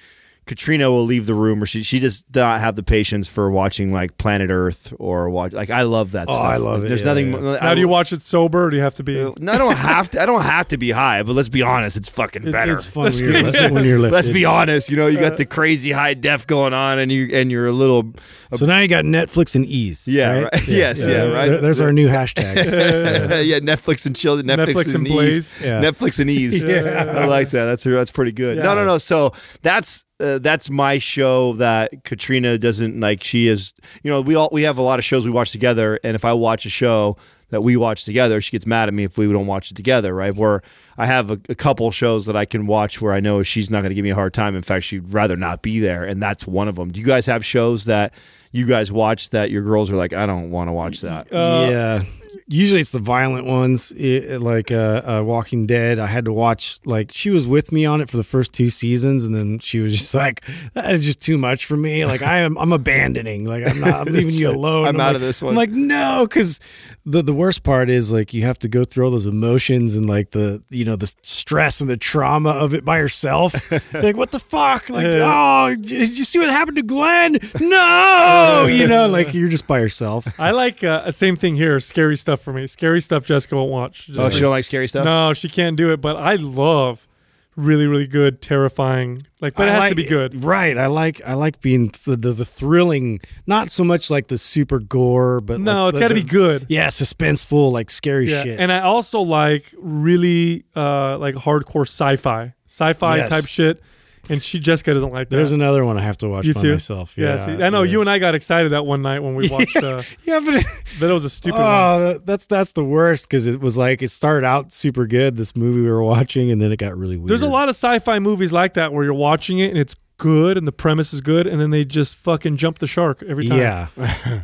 [0.47, 3.91] katrina will leave the room or she she does not have the patience for watching
[3.93, 6.89] like planet earth or watch like i love that Oh, stuff I love Like, it.
[6.89, 7.57] there's Yeah, nothing yeah.
[7.61, 9.21] I- Now, do you watch it sober, or do you have to be?
[9.21, 10.21] Uh, no, I don't have to.
[10.21, 12.73] I don't have to be high, but let's be honest, it's fucking It- better.
[12.73, 14.13] It's fun when you're, listen when you're lifted.
[14.15, 14.89] Let's be honest.
[14.89, 17.71] You know, you got the crazy high def going on, and you and you're a
[17.71, 18.11] little.
[18.55, 20.07] So now you got Netflix and ease.
[20.07, 20.53] Yeah, right?
[20.53, 20.67] right.
[20.67, 21.47] Yes, yeah, right.
[21.49, 22.55] There- there's our new hashtag.
[23.45, 24.37] yeah, Netflix and chill.
[24.41, 25.13] Netflix, Netflix and, and ease.
[25.13, 25.55] Blaze.
[25.61, 25.81] Yeah.
[25.81, 26.63] Netflix and ease.
[26.67, 27.05] Yeah.
[27.17, 27.65] I like that.
[27.65, 28.57] That's that's pretty good.
[28.57, 28.97] No, no, no.
[28.97, 33.23] So that's uh, that's my show that Katrina doesn't like.
[33.23, 33.73] She is.
[34.03, 36.23] You know, we all we have a lot of shows we watch together, and if
[36.25, 37.17] I watch a show
[37.49, 40.13] that we watch together, she gets mad at me if we don't watch it together.
[40.13, 40.35] Right?
[40.35, 40.61] Where
[40.97, 43.81] I have a, a couple shows that I can watch where I know she's not
[43.81, 44.55] going to give me a hard time.
[44.55, 46.91] In fact, she'd rather not be there, and that's one of them.
[46.91, 48.13] Do you guys have shows that?
[48.57, 51.31] You guys watch that your girls are like, I don't want to watch that.
[51.31, 52.03] Uh, yeah.
[52.47, 55.99] Usually it's the violent ones, i- like uh, uh, Walking Dead.
[55.99, 58.69] I had to watch, like, she was with me on it for the first two
[58.69, 60.41] seasons, and then she was just like,
[60.73, 62.05] that is just too much for me.
[62.05, 63.45] Like, I am, I'm abandoning.
[63.45, 64.87] Like, I'm not, I'm leaving you alone.
[64.87, 65.51] I'm out like- of this one.
[65.51, 66.59] I'm like, no, because
[67.05, 70.07] the, the worst part is, like, you have to go through all those emotions and,
[70.07, 73.71] like, the, you know, the stress and the trauma of it by yourself.
[73.93, 74.89] like, what the fuck?
[74.89, 77.37] Like, oh, did you see what happened to Glenn?
[77.59, 77.67] No.
[77.69, 80.39] no, you know, like you're just by yourself.
[80.39, 81.79] I like uh, same thing here.
[81.79, 82.67] Scary stuff for me.
[82.67, 84.07] Scary stuff Jessica won't watch.
[84.07, 85.05] Just Oh, she don't like scary stuff.
[85.05, 86.01] No, she can't do it.
[86.01, 87.07] But I love
[87.55, 89.25] really, really good, terrifying.
[89.41, 90.43] Like, but it has like- to be good.
[90.43, 90.77] right?
[90.77, 94.79] I like I like being the the, the thrilling, not so much like the super
[94.79, 96.65] gore, but No, like it's got to be good.
[96.69, 98.59] Yeah, suspenseful, like scary Yeah, shit.
[98.59, 103.29] and I also like really uh like hardcore sci-fi, sci-fi Yes.
[103.29, 103.81] type shit.
[104.29, 105.35] And she Jessica doesn't like that.
[105.35, 106.71] There's another one I have to watch you by too?
[106.73, 107.17] myself.
[107.17, 107.91] Yeah, Yeah, see, I know yeah.
[107.91, 109.75] you and I got excited that one night when we watched.
[109.83, 110.63] uh Yeah, but
[110.99, 111.65] But it was a stupid one.
[111.67, 115.35] oh, that- that's that's the worst because it was like it started out super good.
[115.37, 117.29] This movie we were watching, and then it got really weird.
[117.29, 120.57] There's a lot of sci-fi movies like that where you're watching it and it's good
[120.57, 123.59] and the premise is good, and then they just fucking jump the shark every time.
[123.59, 123.87] Yeah,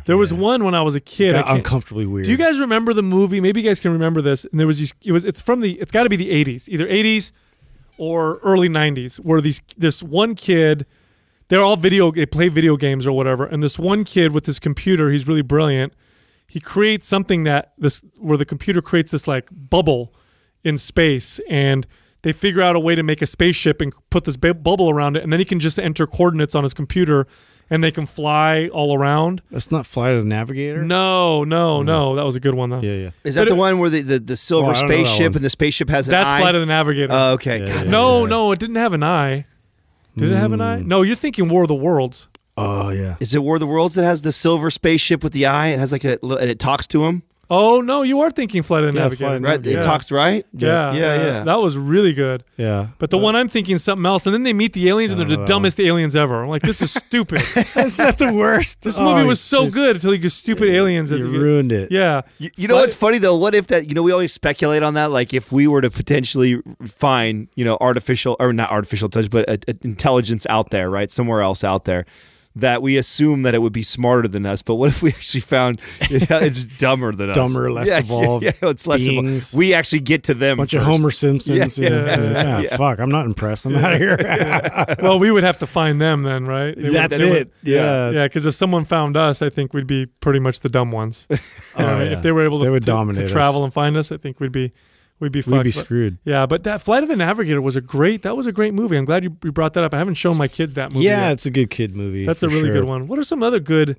[0.06, 1.34] There was one when I was a kid.
[1.34, 2.26] Uncomfortably weird.
[2.26, 3.40] Do you guys remember the movie?
[3.40, 4.44] Maybe you guys can remember this.
[4.44, 4.94] And there was these.
[5.04, 5.24] It was.
[5.24, 5.72] It's from the.
[5.80, 7.32] It's got to be the '80s, either '80s
[7.98, 10.86] or early '90s, where these this one kid.
[11.48, 12.10] They're all video.
[12.10, 13.44] They play video games or whatever.
[13.44, 15.92] And this one kid with his computer, he's really brilliant.
[16.46, 20.14] He creates something that this where the computer creates this like bubble
[20.62, 21.86] in space, and
[22.22, 25.16] they figure out a way to make a spaceship and put this bu- bubble around
[25.16, 27.26] it, and then he can just enter coordinates on his computer,
[27.70, 29.42] and they can fly all around.
[29.50, 30.82] That's not Flight of the Navigator.
[30.82, 32.14] No, oh, no, no.
[32.16, 32.80] That was a good one though.
[32.80, 33.10] Yeah, yeah.
[33.24, 34.96] Is that But the it- one where the, the, the silver Oh, I don't know
[34.96, 35.36] that spaceship one.
[35.36, 36.40] and the spaceship has an That's eye?
[36.40, 37.08] Flight of the Navigator.
[37.12, 37.60] Oh, okay.
[37.60, 37.90] Yeah, God, yeah.
[37.90, 39.44] no, no, it didn't have an eye.
[40.16, 40.78] Did it have an eye?
[40.78, 40.86] Mm.
[40.86, 42.28] No, you're thinking War of the Worlds.
[42.56, 43.16] Oh yeah.
[43.18, 45.68] Is it War of the Worlds that has the silver spaceship with the eye?
[45.68, 48.62] It has like a little, and it talks to him, Oh no, you are thinking
[48.62, 49.24] Flight of the Yeah, Navigator.
[49.26, 49.66] Flight of the right?
[49.66, 49.80] It Yeah.
[49.80, 50.46] talks right.
[50.52, 51.44] Yeah, yeah, yeah.
[51.44, 52.42] That was really good.
[52.56, 52.88] Yeah.
[52.98, 55.12] But the uh, one I'm thinking is something else, and then they meet the aliens,
[55.12, 55.46] and they're the Oh.
[55.46, 56.42] dumbest aliens ever.
[56.42, 57.40] I'm like, this is stupid.
[57.76, 58.80] Is that the worst?
[58.82, 61.10] this movie Oh, was so good until you get stupid aliens.
[61.10, 61.90] You and you get- ruined it.
[61.92, 63.36] Yeah, You, you know what's funny though?
[63.36, 63.88] What if that?
[63.88, 65.10] You know, we always speculate on that.
[65.10, 69.48] Like, if we were to potentially find, you know, artificial or not artificial touch, but
[69.48, 72.06] a, a intelligence out there, right, somewhere else out there,
[72.56, 74.62] that we assume that it would be smarter than us.
[74.62, 77.34] But what if we actually found it's dumber than us?
[77.36, 79.54] Dumber, less yeah, evolved Yeah, yeah, it's less evolved.
[79.56, 80.58] We actually get to them.
[80.58, 80.82] bunch of.
[80.84, 81.76] Homer Simpsons.
[81.78, 82.76] Yeah, Yeah, yeah, yeah, yeah.
[82.76, 83.66] Fuck, I'm not impressed.
[83.66, 84.16] I'm out of here.
[85.02, 86.76] well, we would have to find them then, right?
[86.76, 87.52] They That's would- it.
[87.62, 88.10] Yeah.
[88.10, 91.26] Yeah, because if someone found us, I think we'd be pretty much the dumb ones.
[91.30, 92.00] Oh, you know what I mean?
[92.06, 92.16] Oh, yeah.
[92.18, 93.32] If they were able to, They would to- dominate to us.
[93.32, 94.72] travel and find us, I think we'd be
[95.24, 95.64] we'd be We'd fucked.
[95.64, 96.18] be But- screwed.
[96.24, 98.22] yeah, but that Flight of the Navigator was a great.
[98.22, 98.96] That was a great movie.
[98.96, 99.92] I'm glad you, you brought that up.
[99.92, 101.06] I haven't shown my kids that movie.
[101.06, 101.32] Yeah, yet.
[101.32, 102.24] it's a good kid movie.
[102.24, 102.74] that's a really sure.
[102.74, 103.08] good one.
[103.08, 103.96] What are some other good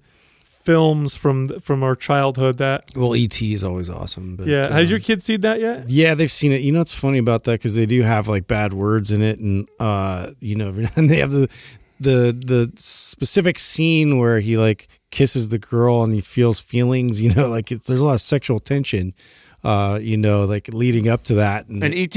[0.64, 2.92] films from from our childhood that?
[2.96, 4.36] Well, ET is always awesome.
[4.36, 5.90] But, yeah, has um, your kid seen that yet?
[5.90, 6.62] Yeah, they've seen it.
[6.62, 9.40] You know what's funny about that because they do have like bad words in it,
[9.40, 11.50] and uh, you know, and they have the
[12.00, 17.22] the the specific scene where he like kisses the girl and he feels feelings.
[17.26, 19.14] You know, like it's, there's a lot of sexual tension.
[19.65, 22.15] Uh, you know, like leading up to that, and, And ET?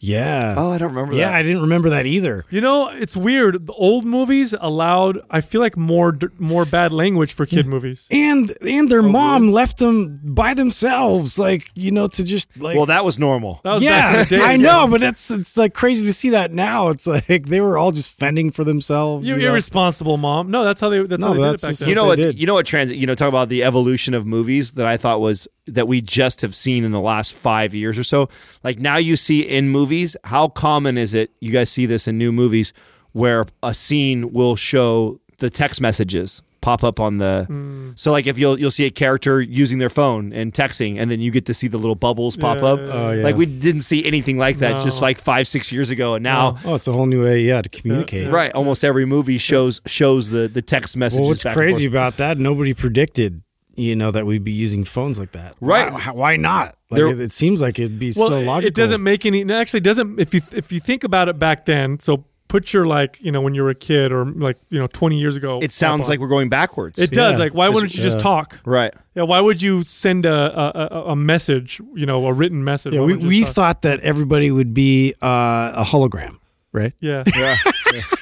[0.00, 1.18] Yeah, Oh, I don't remember that.
[1.18, 1.34] yeah, that.
[1.36, 2.44] I didn't remember that either.
[2.50, 3.66] You know, it's weird.
[3.66, 8.06] The old movies allowed, I feel like more more bad language for kid movies.
[8.10, 12.76] And and Oh, their mom left them by themselves, like you know, to just like
[12.76, 13.60] well, that was normal.
[13.64, 14.50] That was yeah, back in the day.
[14.52, 16.88] I know, but it's it's like crazy to see that now.
[16.90, 19.26] It's like they were all just fending for themselves.
[19.28, 19.48] You you know?
[19.50, 20.50] irresponsible mom.
[20.50, 21.02] No, that's how they.
[21.02, 21.88] That's No, how they did that's it back then.
[21.88, 22.24] you know what what?
[22.24, 22.38] did.
[22.40, 22.66] You know what?
[22.66, 22.96] Transit.
[22.96, 26.40] You know, talk about the evolution of movies that I thought was that we just
[26.40, 28.28] have seen in the last five years or so.
[28.62, 29.87] Like now, you see in movies.
[30.24, 31.30] How common is it?
[31.40, 32.72] You guys see this in new movies
[33.12, 37.44] where a scene will show the text messages pop up on the.
[37.46, 37.90] Hmm.
[37.94, 41.20] So like if you'll you'll see a character using their phone and texting, and then
[41.20, 42.80] you get to see the little bubbles pop Yeah, up.
[42.82, 43.22] Oh, yeah.
[43.22, 46.58] Like we didn't see anything like that just like five six years ago, and now.
[46.64, 48.24] Oh, it's a whole new way, yeah, to communicate.
[48.24, 48.34] yeah.
[48.34, 51.20] Right, almost every movie shows shows the the text messages.
[51.20, 52.38] Well, what's crazy about that?
[52.38, 53.42] Nobody predicted,
[53.78, 55.54] you know, that we'd be using phones like that.
[55.60, 55.92] Right.
[55.92, 56.76] Why, why not?
[56.90, 58.68] Like, There- it, it seems like it'd be well, so logical.
[58.68, 59.40] it doesn't make any.
[59.42, 60.18] It actually doesn't.
[60.20, 63.42] If you if you think about it back then, so put your like you know
[63.42, 65.60] when you were a kid or like you know 20 years ago.
[65.62, 66.22] It sounds up like on.
[66.24, 66.28] on.
[66.30, 66.98] we're going backwards.
[66.98, 67.36] it does.
[67.36, 67.44] Yeah.
[67.44, 68.22] Like why wouldn't you just Yeah.
[68.22, 68.60] talk?
[68.64, 68.92] right.
[69.14, 71.80] Yeah, why would you send a a, a, a message?
[71.94, 72.94] You know, a written message.
[72.94, 76.38] Yeah, Why we, we thought that everybody would be uh, a hologram,
[76.72, 76.92] right?
[77.00, 77.24] Yeah.
[77.36, 77.56] Yeah.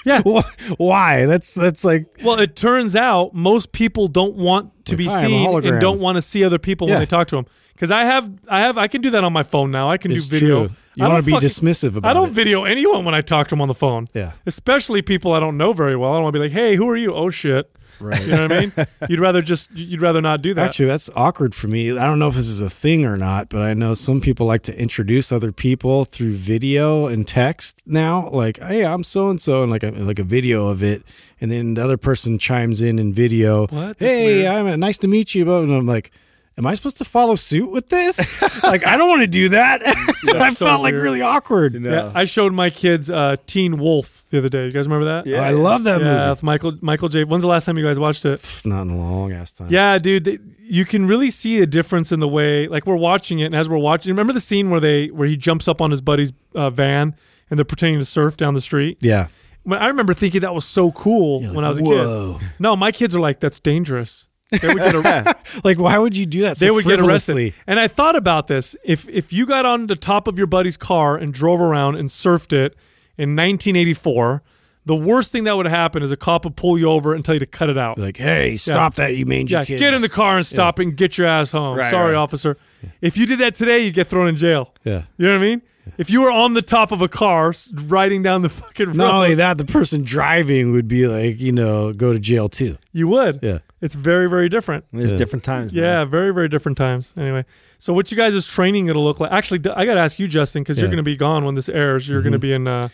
[0.06, 0.22] Yeah.
[0.24, 1.26] Wh- Why?
[1.26, 5.20] That's that's like Well, it turns out most people don't want to Like, be "Hi,
[5.22, 7.46] seen and don't want to see other people when they talk to them.
[7.74, 9.90] Because I have, I have, I can do that on my phone now.
[9.90, 10.66] I can it's do video.
[10.68, 10.76] true.
[10.94, 12.10] You want to be fucking- dismissive about it.
[12.10, 12.32] I don't it.
[12.34, 14.06] video anyone when I talk to them on the phone.
[14.14, 14.32] Yeah.
[14.46, 16.12] Especially people I don't know very well.
[16.12, 17.70] I don't want to be like, "Hey, who are you?" Oh shit.
[18.00, 18.20] Right.
[18.24, 18.72] You know what I mean?
[19.08, 20.68] You'd rather just, you'd rather not do that.
[20.68, 21.96] Actually, that's awkward for me.
[21.96, 24.46] I don't know if this is a thing or not, but I know some people
[24.46, 28.28] like to introduce other people through video and text now.
[28.30, 31.02] Like, hey, I'm so and so, and like a, like a video of it,
[31.40, 33.66] and then the other person chimes in in video.
[33.98, 34.46] Hey, weird.
[34.46, 36.10] I'm uh, nice to meet you, but and I'm like,
[36.58, 38.40] am I supposed to follow suit with this?
[38.62, 39.82] like, I don't want to do that.
[39.86, 41.74] I so felt like really awkward.
[41.82, 44.66] Yeah, I showed my kids uh, Teen Wolf the other day.
[44.66, 45.26] You guys remember that?
[45.26, 46.40] Yeah, I love that Yeah, movie.
[46.46, 47.24] Michael Michael J.
[47.24, 48.62] When's the last time you guys watched it?
[48.64, 49.68] Not in a long ass time.
[49.70, 53.38] Yeah, dude, they, you can really see a difference in the way, like we're watching
[53.40, 55.90] it, and as we're watching, remember the scene where they where he jumps up on
[55.90, 57.14] his buddy's uh, van
[57.50, 58.98] and they're pretending to surf down the street.
[59.00, 59.28] Yeah.
[59.62, 62.38] When I remember thinking that was so cool when I was a Whoa.
[62.38, 62.48] kid.
[62.60, 64.28] No, my kids are like, that's dangerous.
[64.50, 65.64] They would get, arrested.
[65.64, 66.56] Like, why would you do that?
[66.56, 67.52] So they would get arrested.
[67.66, 70.76] And I thought about this: if if you got on the top of your buddy's
[70.76, 72.76] car and drove around and surfed it
[73.18, 74.42] in 1984,
[74.84, 77.34] the worst thing that would happen is a cop would pull you over and tell
[77.34, 77.98] you to cut it out.
[77.98, 79.80] Like, hey, stop that, you mangy Yeah, kids.
[79.82, 81.76] get in the car and stop and get your ass home.
[81.76, 82.18] Right, Sorry, right.
[82.18, 82.56] officer.
[83.00, 84.72] If you did that today, you'd get thrown in jail.
[84.84, 85.02] Yeah.
[85.16, 85.62] You know what I mean?
[85.98, 87.52] If you were on the top of a car
[87.86, 91.52] riding down the fucking road, Not only that, the person driving would be like, you
[91.52, 92.76] know, go to jail too.
[92.92, 93.40] you would.
[93.42, 93.58] Yeah.
[93.80, 94.84] It's very, very different.
[94.92, 95.18] It's Yeah.
[95.18, 95.72] different times.
[95.72, 95.82] man.
[95.82, 97.12] Yeah, very, very different times.
[97.18, 97.44] Anyway,
[97.78, 99.30] so what you guys' is training going to look like?
[99.32, 101.68] Actually, I got to ask you, Justin, because you're going to be gone when this
[101.68, 102.08] airs.
[102.08, 102.66] You're going to be in.
[102.66, 102.88] Uh,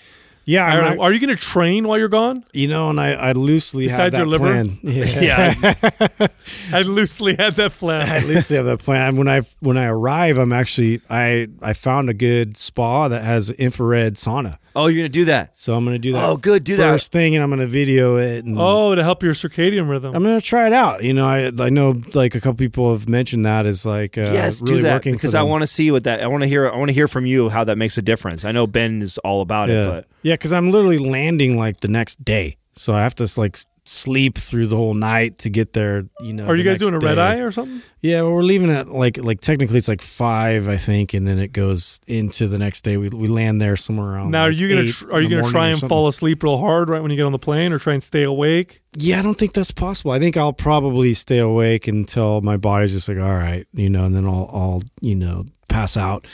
[0.44, 2.44] Yeah, I don't are you going to train while you're gone?
[2.52, 4.44] you know, and I, I loosely Besides have that your liver?
[4.64, 4.78] plan.
[4.82, 6.26] Yeah, Yeah.
[6.72, 8.02] I loosely had that plan.
[8.10, 8.26] I plan.
[8.26, 9.14] loosely have that plan.
[9.14, 13.50] When I when I arrive, I'm actually I I found a good spa that has
[13.50, 15.56] infrared sauna, oh, you're gonna do that.
[15.56, 16.24] so I'm gonna do that.
[16.24, 16.64] Oh, good.
[16.64, 16.90] Do that.
[16.92, 18.44] first thing, and I'm gonna video it.
[18.44, 20.14] And Oh, to help your circadian rhythm.
[20.14, 21.02] I'm gonna try it out.
[21.02, 24.22] You know, I I know like a couple people have mentioned that as like uh,
[24.22, 26.20] yes, really do that working because I want to see what that.
[26.22, 26.68] I want to hear.
[26.68, 28.44] I want to hear from you how that makes a difference.
[28.44, 31.88] I know Ben is all about it, but yeah, because I'm literally landing like the
[31.88, 36.04] next day, so I have to like sleep through the whole night to get there.
[36.20, 37.20] You know, Are you guys doing a red day.
[37.20, 37.82] eye or something?
[38.00, 41.38] Yeah, well, we're leaving at like like technically it's like five, I think, and then
[41.38, 42.96] it goes into the next day.
[42.96, 44.30] We we land there somewhere around.
[44.30, 47.02] Now, are you gonna tr- are you gonna try and fall asleep real hard right
[47.02, 48.82] when you get on the plane, or try and stay awake?
[48.96, 50.10] Yeah, I don't think that's possible.
[50.12, 54.04] I think I'll probably stay awake until my body's just like, all right, you know,
[54.04, 56.26] and then I'll I'll you know pass out.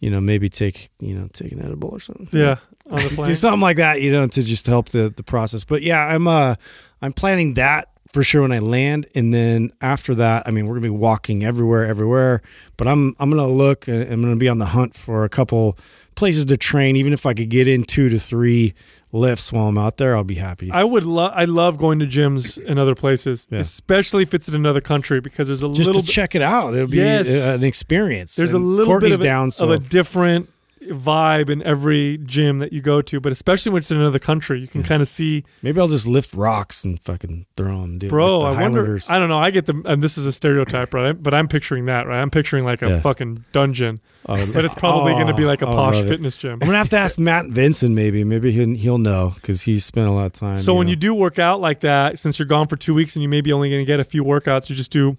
[0.00, 2.28] You know, maybe take you know take an edible or something.
[2.32, 2.56] Yeah,
[2.90, 3.26] on the plane.
[3.26, 5.64] do something like that, you know, to just help the the process.
[5.64, 6.54] But yeah, I'm uh
[7.02, 10.74] I'm planning that for sure when I land, and then after that, I mean, we're
[10.74, 12.42] gonna be walking everywhere, everywhere.
[12.76, 15.78] But I'm I'm gonna look, I'm gonna be on the hunt for a couple
[16.16, 16.96] places to train.
[16.96, 18.74] Even if I could get in two to three
[19.12, 20.70] lifts while I'm out there, I'll be happy.
[20.72, 21.32] I would love.
[21.36, 23.60] I love going to gyms in other places, Yeah.
[23.60, 26.02] especially if it's in another country, because there's a just little.
[26.02, 27.28] to bit, check it out, it'll be Yes.
[27.46, 28.34] uh, an experience.
[28.34, 30.48] there's a little Courtney's bit of a, down, so of a different
[30.82, 34.60] vibe in every gym that you go to, but especially when it's in another country,
[34.60, 35.44] you can kind of see.
[35.62, 38.10] maybe I'll just lift rocks and fucking throw them, dude.
[38.10, 39.00] Bro, like the I wonder.
[39.08, 39.38] I don't know.
[39.38, 39.82] I get the.
[39.84, 41.12] And this is a stereotype, right?
[41.12, 42.20] But I'm picturing that, right?
[42.20, 43.00] I'm picturing like a Yeah.
[43.00, 46.52] fucking dungeon, Oh, but it's probably going to be like a oh, posh fitness gym.
[46.54, 47.94] I'm gonna have to ask Matt Vincent.
[47.94, 50.56] Maybe, maybe he'll, he'll know because he's spent a lot of time.
[50.58, 50.90] So when know.
[50.90, 53.52] you do work out like that, since you're gone for two weeks and you maybe
[53.52, 55.16] only going to get a few workouts, you just do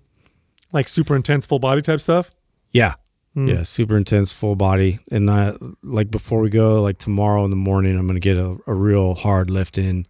[0.71, 2.32] like super intense full body type stuff.
[2.71, 2.95] Yeah.
[3.34, 3.48] Hmm.
[3.48, 7.56] Yeah, super intense, full body, and I, like before we go, like tomorrow in the
[7.56, 10.06] morning, I'm gonna get a, a real hard lift in,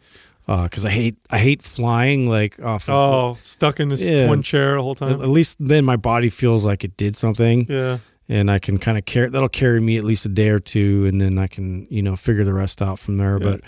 [0.47, 2.89] because I hate I hate flying like off.
[2.89, 4.25] Of, Oh, stuck in this Yeah.
[4.25, 5.21] twin chair the whole at, time.
[5.21, 7.99] at least then my body feels like it did something, Yeah.
[8.27, 11.05] and I can kind of carry that'll carry me at least a day or two,
[11.05, 13.37] and then I can you know figure the rest out from there.
[13.39, 13.43] Yeah.
[13.51, 13.61] But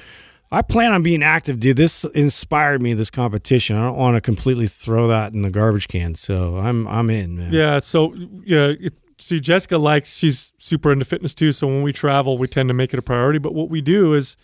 [0.52, 1.78] I plan on being active, dude.
[1.78, 2.94] This inspired me.
[2.96, 3.76] This competition.
[3.76, 6.16] I don't want to completely throw that in the garbage can.
[6.16, 7.52] So I'm I'm in, man.
[7.54, 7.78] Yeah.
[7.80, 11.52] So yeah, it, see, Jessica likes she's super into fitness too.
[11.52, 13.40] So when we travel, we tend to make it a priority.
[13.40, 14.38] But what we do is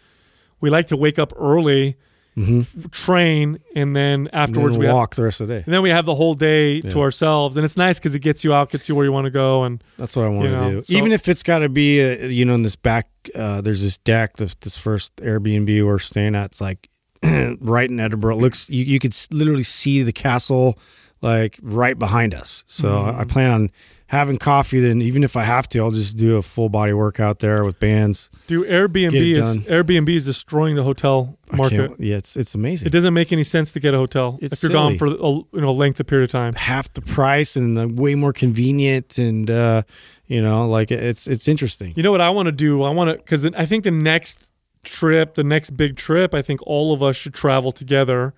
[0.61, 1.95] we like to wake up early,
[2.37, 5.63] f- train, and then And then afterwards we have, walk the rest of the day.
[5.65, 7.57] and then we have the whole day to ourselves.
[7.57, 9.63] And it's nice because it gets you out, gets you where you want to go,
[9.63, 10.81] and That's what I want You to know, do.
[10.81, 13.81] so- Even if it's got to be, uh you know, in this back, uh, there's
[13.83, 16.45] this deck, this, this first Airbnb we're staying at.
[16.45, 16.89] It's like
[17.23, 18.35] right in Edinburgh.
[18.37, 20.79] It looks, you, you could literally see the castle
[21.21, 22.63] like right behind us.
[22.67, 23.19] So Mm-hmm.
[23.19, 23.71] I plan on
[24.09, 24.79] having coffee.
[24.79, 27.79] Then, even if I have to, I'll just do a full body workout there with
[27.79, 28.29] bands.
[28.47, 29.57] do Airbnb is.
[29.67, 31.91] Airbnb is destroying the hotel market.
[31.99, 32.87] yeah, it's it's amazing.
[32.87, 35.11] It doesn't make any sense to get a hotel It's if you're gone for a
[35.11, 36.53] you know length of period of time.
[36.53, 39.83] half the price and uh, way more convenient, and uh,
[40.27, 41.93] you know, like it's it's interesting.
[41.95, 42.83] You know what I want to do?
[42.83, 44.51] I want to because I think the next
[44.83, 48.33] trip, the next big trip, I think all of us should travel together.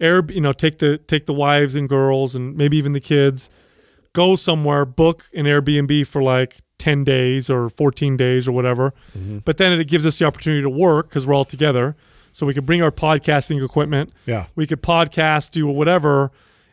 [0.00, 3.48] Air, you know, take the take the wives and girls and maybe even the kids,
[4.12, 8.94] go somewhere, book an Airbnb for like ten days or fourteen days or whatever.
[9.16, 9.38] Mm-hmm.
[9.38, 11.96] But then it gives us the opportunity to work because we're all together,
[12.32, 14.12] so we could bring our podcasting equipment.
[14.26, 14.46] Yeah.
[14.54, 16.30] we could podcast, do whatever,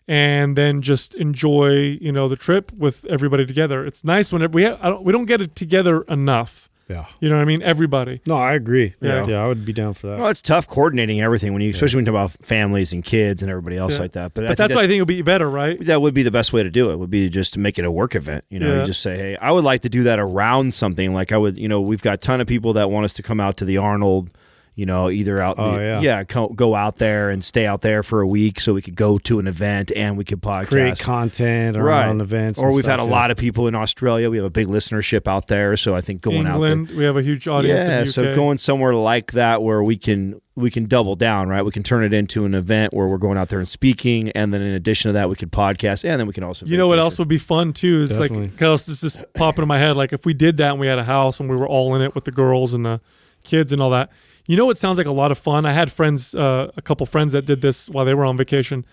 [0.07, 3.85] and then just enjoy, you know, the trip with everybody together.
[3.85, 6.69] It's nice whenever we ha- I don't, we don't get it together enough.
[6.89, 7.05] Yeah.
[7.19, 7.61] You know what I mean?
[7.63, 8.21] Everybody.
[8.27, 8.95] No, I agree.
[9.01, 9.23] Yeah.
[9.23, 10.19] Yeah, yeah, I would be down for that.
[10.19, 13.41] Well, it's tough coordinating everything when you, especially when you talk about families and kids
[13.41, 14.03] and everybody else Yeah.
[14.03, 14.33] like that.
[14.33, 15.77] But, I But think that's that- why I think it'll be better, right?
[15.85, 17.85] that would be the best way to do it would be just to make it
[17.85, 18.79] a work event you know Yeah.
[18.79, 21.57] you just say hey i would like to do that around something like i would
[21.57, 23.65] you know we've got a ton of people that want us to come out to
[23.65, 24.29] the arnold
[24.77, 25.99] you know either out Oh, yeah.
[25.99, 28.95] yeah co- go out there and stay out there for a week so we could
[28.95, 32.59] go to an event and we could podcast Create content around events.
[32.59, 33.09] or we've had a yeah.
[33.09, 36.21] lot of people in australia we have a big listenership out there so i think
[36.21, 38.13] going out there we have a huge audience yeah, in the UK.
[38.13, 41.61] so going somewhere like that where we can we can double down, right?
[41.61, 44.51] We can turn it into an event where we're going out there and speaking, and
[44.51, 46.65] then in addition to that, we could podcast, and then we can also.
[46.65, 47.03] You know what vacation.
[47.03, 48.01] else would be fun too?
[48.01, 48.47] Is Definitely.
[48.47, 49.95] like, cause this just popping in my head.
[49.95, 52.01] Like if we did that and we had a house and we were all in
[52.01, 52.99] it with the girls and the
[53.43, 54.09] kids and all that.
[54.47, 55.65] You know what sounds like a lot of fun?
[55.65, 58.85] I had friends, uh, a couple friends that did this while they were on vacation.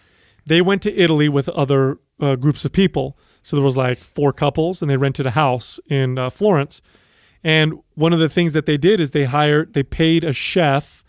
[0.47, 3.17] They went to Italy with other uh, groups of people.
[3.43, 6.83] So there was like four couples and they rented a house in uh, Florence.
[7.45, 11.05] And one of the things that they did is they hired, they paid a chef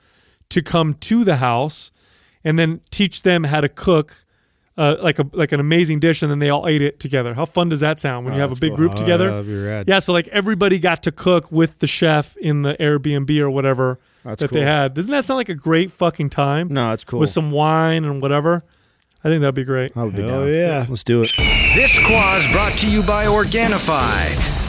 [0.49, 1.91] to come to the house
[2.43, 4.25] and then teach them how to cook
[4.77, 7.33] uh, like a like an amazing dish, and then they all ate it together.
[7.33, 8.75] How fun does that sound when you have a big cool.
[8.75, 9.41] group Oh, together?
[9.41, 9.87] rad.
[9.87, 13.99] Yeah, so like everybody got to cook with the chef in the Airbnb or whatever
[14.25, 14.93] That's that they had.
[14.95, 16.67] Doesn't that sound like a great fucking time?
[16.69, 17.19] No, it's cool.
[17.19, 18.63] With some wine and whatever.
[19.23, 19.95] I think that'd be great.
[19.95, 20.53] I would be Hell down.
[20.53, 20.85] yeah.
[20.89, 21.31] let's do it.
[21.75, 24.54] This Quah's brought to you by Organifi.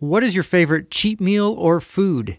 [0.00, 2.38] What is your favorite cheat meal or food?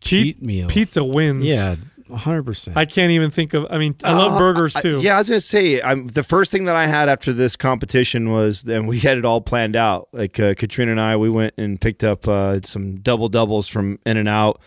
[0.00, 0.68] Cheat, Cheat meal.
[0.68, 1.44] Pizza wins.
[1.44, 1.76] Yeah,
[2.10, 2.76] 100%.
[2.76, 3.66] I can't even think of.
[3.70, 5.00] I mean, I love Uh, burgers I- too.
[5.00, 8.30] yeah, I was gonna say, I'm, the first thing that I had after this competition
[8.30, 10.08] was, and we had it all planned out.
[10.12, 13.98] Like uh, Katrina and I, we went and picked up uh, some double doubles from
[14.04, 14.60] In and Out,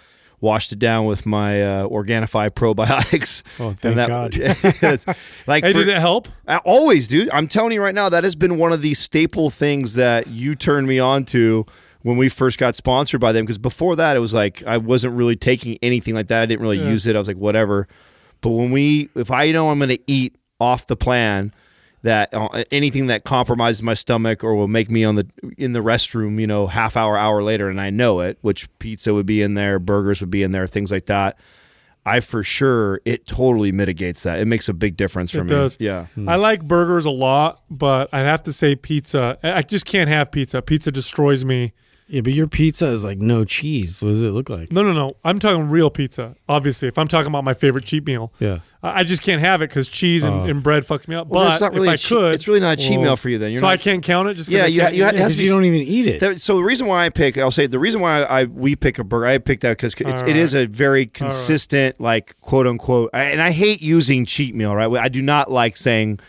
[0.45, 3.41] washed it down with my uh, Organifi probiotics.
[3.59, 4.37] Oh, thank And God.
[5.47, 6.27] like Hey, for- did it help?
[6.47, 7.29] I always, dude.
[7.33, 10.55] I'm telling you right now, that has been one of the staple things that you
[10.55, 11.65] turned me on to
[12.03, 13.45] when we first got sponsored by them.
[13.45, 16.41] Because before that, it was like I wasn't really taking anything like that.
[16.43, 16.89] I didn't really Yeah.
[16.89, 17.15] use it.
[17.15, 17.87] I was like, whatever.
[18.41, 21.51] But when we, if I know I'm going to eat off the plan,
[22.05, 25.27] that uh, anything that compromises my stomach or will make me on the
[25.57, 29.13] in the restroom, you know, half hour, hour later, and I know it, which pizza
[29.13, 31.37] would be in there, burgers would be in there, things like that.
[32.05, 34.37] I for sure it totally mitigates that.
[34.39, 35.49] It makes a big difference for It me.
[35.49, 35.77] does.
[35.79, 36.05] Yeah.
[36.27, 39.39] I like burgers a lot, but I'd have to say pizza.
[39.41, 40.61] I I just can't have pizza.
[40.61, 41.73] Pizza destroys me.
[42.07, 44.01] Yeah, but your pizza is like no cheese.
[44.01, 44.71] What does it look like?
[44.71, 45.11] No, no, no.
[45.23, 46.35] I'm talking real pizza.
[46.47, 48.59] Obviously, if I'm talking about my favorite cheat meal, Yeah.
[48.83, 50.43] I I just can't have it because cheese and, Oh.
[50.43, 51.27] and bread fucks me up.
[51.27, 52.91] Well, but it's not really if a I cheat- could, it's really not a cheat
[52.97, 53.51] well, meal for you then.
[53.51, 54.35] You're so I not, can't count it.
[54.35, 55.15] Just 'cause Yeah, I you can't ha- you eat ha- it?
[55.15, 56.19] it has Because to you don't even eat it.
[56.19, 58.99] That- so the reason why I pick, I'll say the reason why I we pick
[58.99, 62.67] a burger, I picked that because it's, All it is a very consistent, like quote
[62.67, 64.75] unquote, I- and I hate using cheat meal.
[64.75, 66.19] Right, I do not like saying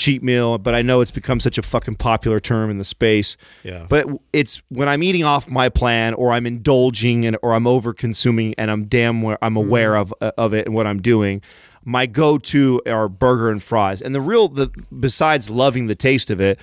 [0.00, 3.36] cheat meal, but I know it's become such a fucking popular term in the space.
[3.62, 3.84] Yeah.
[3.86, 7.92] But it's when I'm eating off my plan, or I'm indulging, and or I'm over
[7.92, 11.42] consuming, and I'm damn where I'm aware of uh, of it and what I'm doing.
[11.84, 16.40] My go-to are burger and fries, and the real the besides loving the taste of
[16.40, 16.58] it-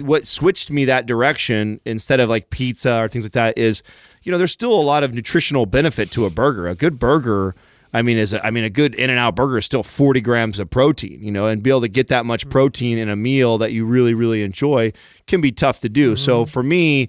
[0.00, 3.84] what switched me that direction instead of like pizza or things like that is,
[4.24, 6.66] you know, there's still a lot of nutritional benefit to a burger.
[6.66, 7.54] A good burger,
[7.92, 10.20] I mean, is a, I mean, a good In and Out burger is still 40
[10.20, 12.50] grams of protein, you know, and be able to get that much mm.
[12.50, 14.92] protein in a meal that you really, really enjoy
[15.26, 16.16] can be tough to do.
[16.16, 16.50] So mm-hmm.
[16.50, 17.08] for me,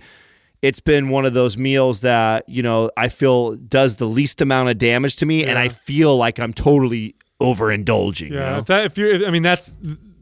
[0.62, 4.70] it's been one of those meals that you know I feel does the least amount
[4.70, 8.30] of damage to me, and I feel like I'm totally overindulging.
[8.30, 8.58] you Yeah, know?
[8.60, 9.78] if that if you're, I mean, that's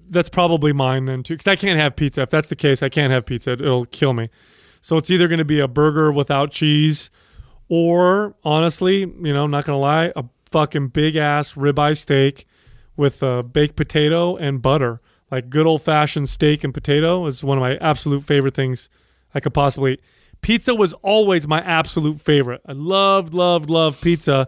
[0.10, 1.36] that's probably mine then too.
[1.36, 2.22] Because I can't have pizza.
[2.22, 3.52] If that's the case, I can't have pizza.
[3.52, 4.30] It'll kill me.
[4.82, 7.10] So it's either going to be a burger without cheese,
[7.70, 10.26] or honestly, you know, I'm not gonna lie, a
[10.56, 12.46] fucking big ass ribeye steak
[12.96, 15.02] with uh, baked potato and butter.
[15.30, 18.90] Like good old fashioned steak and potato is one of my absolute favorite things
[19.34, 20.02] I could possibly eat.
[20.40, 22.62] Pizza was always my absolute favorite.
[22.66, 24.48] I loved, loved, loved pizza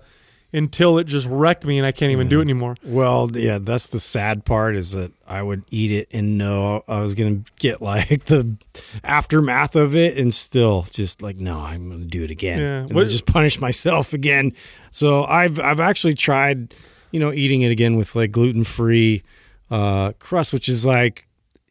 [0.57, 2.75] until it just wrecked me and I can't even do it anymore.
[2.83, 7.01] Well, yeah, that's the sad part is that I would eat it and know I
[7.01, 8.57] was going to get like the
[9.03, 12.59] aftermath of it and still just like, no, I'm going to do it again.
[12.59, 12.79] Yeah.
[12.79, 14.53] And What- just punish myself again.
[14.91, 16.73] So I've, I've actually tried,
[17.11, 19.23] you know, eating it again with like gluten free
[19.71, 21.27] uh, crust, which is like,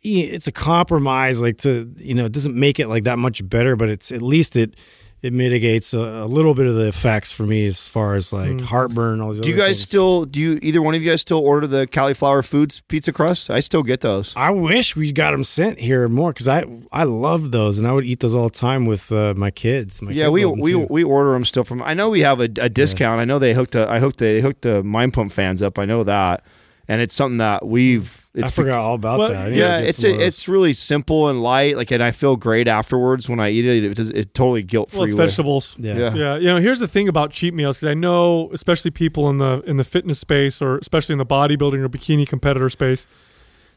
[0.09, 3.75] it's a compromise, like to, you know, it doesn't make it like that much better,
[3.75, 4.79] but it's at least it,
[5.27, 8.51] it mitigates a, a little bit of the effects for me as far as like
[8.51, 8.61] Mm.
[8.63, 9.21] heartburn.
[9.21, 9.83] All these Do you guys things.
[9.83, 13.51] still do you either one of you guys still order the Califlour Foods pizza crust?
[13.51, 14.33] I still get those.
[14.37, 17.93] I wish we got them sent here more because I I love those and I
[17.93, 20.01] would eat those all the time with uh, my kids.
[20.01, 20.87] My yeah, kids we we too.
[20.89, 21.83] we order them still from.
[21.83, 23.21] I know we have a, a discount.
[23.21, 25.79] I know they hooked a, I hooked they hooked the Mind Pump fans up.
[25.79, 26.43] I know that,
[26.89, 28.27] and it's something that we've.
[28.35, 29.47] It's I forgot all about Well, that.
[29.47, 31.77] I need to Yeah, it's a, it's really simple and light.
[31.77, 33.85] Like, and I feel great afterwards when I eat it.
[33.85, 35.01] It, does, it totally guilt free.
[35.01, 35.77] Well, it's vegetables.
[35.79, 35.97] yeah.
[35.97, 36.15] Yeah.
[36.15, 39.39] Yeah, you know, here's the thing about cheat meals because I know, especially people in
[39.39, 43.07] the in the fitness space or especially in the bodybuilding or bikini competitor space,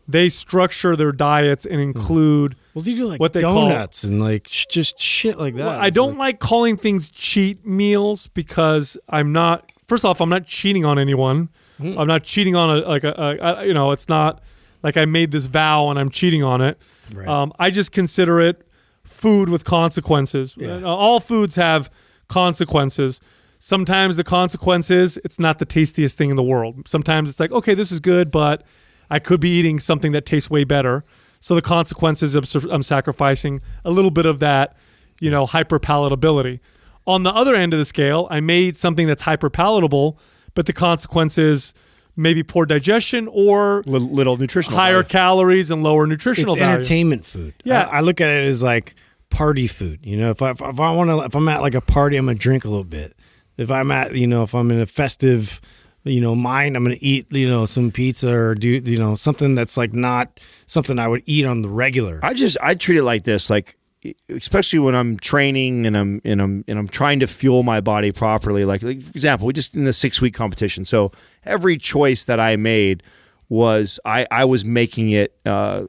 [0.07, 1.81] they structure their diets and hmm.
[1.81, 2.55] include.
[2.73, 5.65] Well, you do like what they call- donuts and like sh- just shit like that.
[5.65, 9.71] Well, I don't like- like calling things cheat meals because I'm not.
[9.87, 11.49] First off, I'm not cheating on anyone.
[11.79, 11.97] Hmm.
[11.97, 13.91] I'm not cheating on a like a, a, a you know.
[13.91, 14.43] It's not
[14.83, 16.77] like I made this vow and I'm cheating on it.
[17.13, 17.27] Right.
[17.27, 18.65] Um, I just consider it
[19.03, 20.55] food with consequences.
[20.57, 21.89] Uh, all foods have
[22.27, 23.19] consequences.
[23.59, 26.87] Sometimes the consequence is it's not the tastiest thing in the world.
[26.87, 28.63] Sometimes it's like, okay, this is good, but
[29.09, 31.03] I could be eating something that tastes way better.
[31.41, 34.77] So the consequences of I'm sacrificing a little bit of that,
[35.19, 36.59] you know, hyper palatability.
[37.07, 40.19] On the other end of the scale, I made something that's hyper palatable,
[40.59, 41.73] but the consequences
[42.17, 44.77] maybe poor digestion or Little, little nutritional.
[44.77, 45.07] higher value.
[45.07, 46.75] calories and lower nutritional it's value.
[46.75, 47.53] entertainment food.
[47.63, 47.87] Yeah.
[47.89, 48.93] I, I look at it as like
[49.29, 49.99] party food.
[50.03, 52.25] You know, if I if I want to, if I'm at like a party, I'm
[52.25, 53.15] gonna drink a little bit.
[53.55, 55.61] If I'm at, you know, if I'm in a festive,
[56.03, 59.55] you know, mind, I'm gonna eat, you know, some pizza or do, you know, something
[59.55, 62.19] that's like not something I would eat on the regular.
[62.21, 63.77] I just I treat it like this, like
[64.29, 68.11] especially when I'm training and I'm and I'm and I'm trying to fuel my body
[68.11, 68.65] properly.
[68.65, 70.85] Like, like for example, we just in the six week competition.
[70.85, 71.11] So
[71.43, 73.03] every choice that I made
[73.49, 75.87] was I I was making it uh,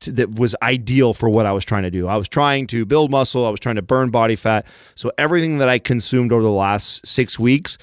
[0.00, 2.08] t- that was ideal for what I was trying to do.
[2.08, 3.46] I was trying to build muscle.
[3.46, 4.66] I was trying to burn body fat.
[4.94, 7.78] So everything that I consumed over the last six weeks.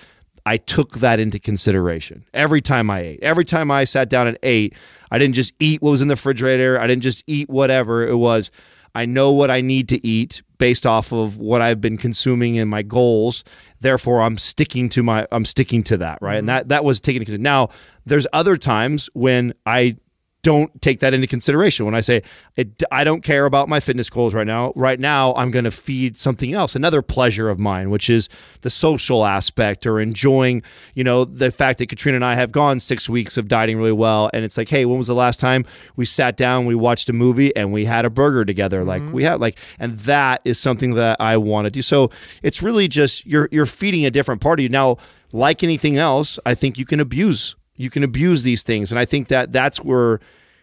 [0.46, 3.20] I took that into consideration every time I ate.
[3.22, 4.74] Every time I sat down and ate,
[5.12, 6.80] I didn't just eat what was in the refrigerator.
[6.80, 8.08] I didn't just eat whatever.
[8.08, 8.50] It was,
[8.96, 12.70] I know what I need to eat based off of what I've been consuming and
[12.70, 13.44] my goals.
[13.80, 16.38] Therefore, I'm sticking to my, I'm sticking to that, right?
[16.38, 16.58] And mm-hmm.
[16.58, 17.70] that that was taken into Now,
[18.06, 19.98] there's other times when I
[20.42, 22.24] don't take that into consideration when I say
[22.56, 24.72] it, I don't care about my fitness goals right now.
[24.76, 28.30] Right now, I'm going to feed something else, another pleasure of mine, which is
[28.62, 30.64] the social aspect or enjoying,
[30.96, 33.92] you know, the fact that Katrina and I have gone six weeks of dieting really
[33.92, 34.30] well.
[34.34, 35.66] And it's like, hey, when was the last time
[35.98, 38.84] we sat down, we watched a movie, and we had a burger together?
[38.86, 39.12] Like mm-hmm.
[39.12, 41.82] we had, like, and that is something that I want to do.
[41.82, 42.12] So
[42.44, 44.98] it's really just you're you're feeding a different part of you now.
[45.32, 49.06] Like anything else, I think you can abuse you can abuse these things and i
[49.06, 50.20] think that that's where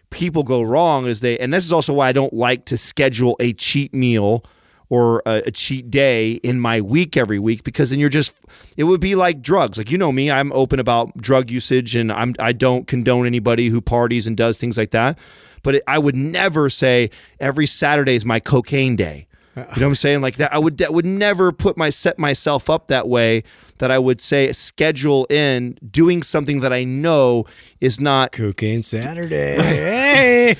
[0.09, 3.35] people go wrong is they and this is also why i don't like to schedule
[3.39, 4.43] a cheat meal
[4.89, 8.37] or a, a cheat day in my week every week because then you're just
[8.77, 12.11] it would be like drugs like you know me i'm open about drug usage and
[12.11, 15.17] i'm i don't condone anybody who parties and does things like that
[15.63, 17.09] but it, i would never say
[17.39, 20.21] every saturday is my cocaine day you know what I'm saying?
[20.21, 23.43] Like that, I would that would never put my set myself up that way.
[23.79, 27.45] That I would say schedule in doing something that I know
[27.79, 28.31] is not.
[28.31, 29.57] Cocaine Saturday.
[30.17, 30.55] Hey,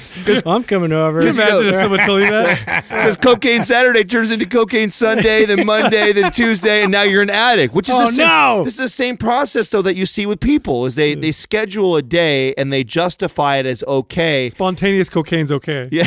[0.46, 1.22] I'm coming over.
[1.24, 2.86] Can you imagine if someone told you that?
[2.90, 7.30] Because cocaine Saturday turns into cocaine Sunday, then Monday, then Tuesday, and now you're an
[7.30, 7.74] addict.
[7.74, 8.62] Which is Oh, the same, no!
[8.64, 11.96] this is the same process though that you see with people is they they schedule
[11.96, 14.50] a day and they justify it as okay.
[14.50, 15.88] Spontaneous cocaine's okay.
[15.92, 16.04] Yeah.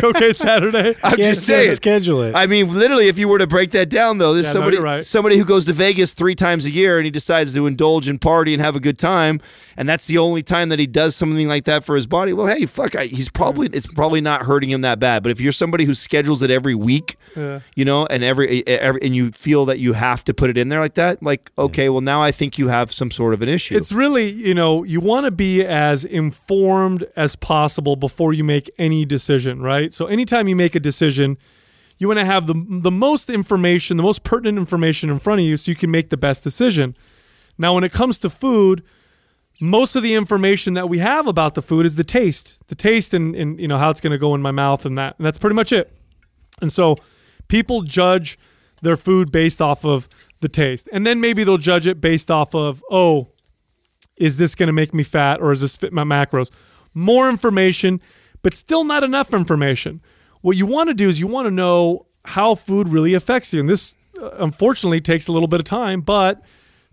[0.00, 0.94] Cocaine Saturday.
[1.04, 1.70] I'm Yeah, just saying.
[1.72, 2.34] schedule it.
[2.34, 4.84] I mean, literally, if you were to break that down, though, there's Yeah, somebody you're
[4.84, 5.04] right.
[5.04, 8.18] somebody who goes to Vegas three times a year and he decides to indulge and
[8.18, 9.38] party and have a good time,
[9.76, 12.32] and that's the only time that he does something like that for his body.
[12.32, 15.22] Well, hey, fuck, I, he's probably it's probably not hurting him that bad.
[15.22, 17.60] But if you're somebody who schedules it every week, Yeah.
[17.76, 20.70] you know, and every, every and you feel that you have to put it in
[20.70, 23.50] there like that, like okay, well now I think you have some sort of an
[23.50, 23.76] issue.
[23.76, 28.70] It's really, you know, you want to be as informed as possible before you make
[28.78, 29.92] any decision, right?
[29.92, 31.36] So anytime you make a decision,
[32.04, 35.46] you want to have the the most information, the most pertinent information in front of
[35.46, 36.94] you so you can make the best decision.
[37.56, 38.82] Now, when it comes to food,
[39.58, 43.14] most of the information that we have about the food is the taste, the taste
[43.14, 45.16] and, and you know how it's going to go in my mouth and that.
[45.16, 45.96] And that's pretty much it.
[46.60, 46.96] And so
[47.48, 48.38] people judge
[48.82, 50.06] their food based off of
[50.42, 50.86] the taste.
[50.92, 53.28] And then maybe they'll judge it based off of, oh,
[54.18, 56.50] is this going to make me fat or is this fit my macros?
[56.92, 58.02] More information,
[58.42, 60.02] but still not enough information.
[60.44, 63.60] What you want to do is you want to know how food really affects you.
[63.60, 66.42] And this, uh, unfortunately, takes a little bit of time, but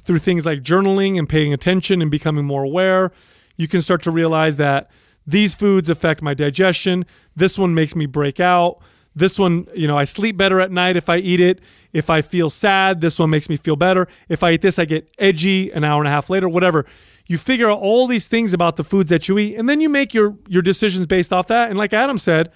[0.02, 3.12] through things like journaling and paying attention and becoming more aware,
[3.58, 4.90] you can start to realize that
[5.28, 7.06] these foods affect my digestion.
[7.36, 8.80] This one makes me break out.
[9.18, 11.60] This one, you know, I sleep better at night if I eat it.
[11.92, 14.08] If I feel sad, this one makes me feel better.
[14.30, 16.86] If I eat this, I get edgy an hour and a half later, whatever.
[17.28, 19.90] You figure out all these things about the foods that you eat, and then you
[19.90, 21.70] make your your decisions based off that.
[21.70, 22.50] And like Adam said,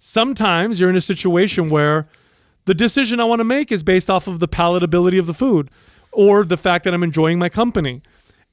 [0.00, 2.08] sometimes you're in a situation where
[2.64, 5.70] the decision I want to make is based off of the palatability of the food
[6.10, 8.02] or the fact that I'm enjoying my company.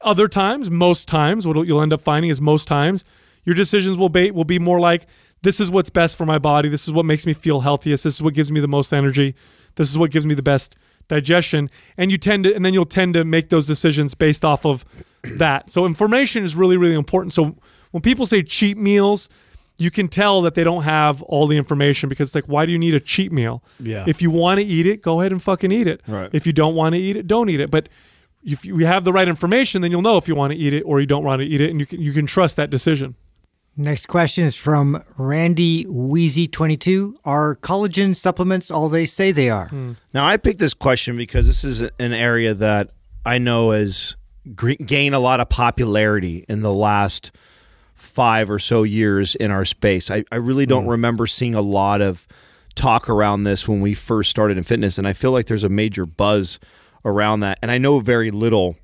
[0.02, 3.04] Other times, most times, what you'll end up finding is most times
[3.46, 5.08] your decisions will be will be more like
[5.42, 6.70] this is what's best for my body.
[6.70, 8.04] This is what makes me feel healthiest.
[8.04, 9.34] This is what gives me the most energy.
[9.76, 10.78] This is what gives me the best
[11.08, 11.70] digestion.
[11.98, 14.84] And you tend to, and then you'll tend to make those decisions based off of
[15.24, 15.70] that.
[15.70, 17.34] So information is really, really important.
[17.34, 17.56] So
[17.92, 19.30] when people say cheat meals,
[19.78, 22.72] you can tell that they don't have all the information because it's like, why do
[22.72, 23.64] you need a cheat meal?
[23.80, 24.06] Yeah.
[24.08, 26.02] If you want to eat it, go ahead and fucking eat it.
[26.08, 26.30] Right.
[26.34, 27.70] If you don't want to eat it, don't eat it.
[27.70, 27.88] But
[28.44, 30.82] if you have the right information, then you'll know if you want to eat it
[30.84, 33.16] or you don't want to eat it, and you can you can trust that decision.
[33.80, 37.14] Next question is from Randy Wheezy22.
[37.26, 39.68] Are collagen supplements all they say they are?
[39.68, 39.94] Hmm.
[40.14, 42.92] Now, I picked this question because this is an area that
[43.24, 44.16] I know has
[44.56, 47.32] gained a lot of popularity in the last
[48.08, 50.10] five or so years in our space.
[50.10, 52.28] I, I really don't remember seeing a lot of
[52.76, 55.70] talk around this when we first started in fitness, and I feel like there's a
[55.70, 56.60] major buzz
[57.06, 57.60] around that.
[57.62, 58.76] And I know very little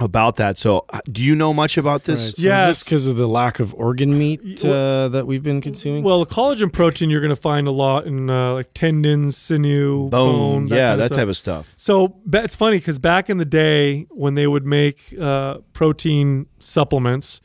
[0.00, 0.58] about that.
[0.58, 2.24] So, uh, do you know much about this?
[2.30, 2.62] Right, so Yes.
[2.62, 6.02] is this because of the lack of organ meat uh, that we've been consuming?
[6.02, 10.08] Well, the collagen protein you're going to find a lot in uh, like tendons, sinew,
[10.10, 11.16] Bone, bone, yeah, kind that stuff.
[11.18, 11.72] type of stuff.
[11.76, 16.46] So ba- it's funny because back in the day when they would make uh, protein
[16.58, 17.40] supplements,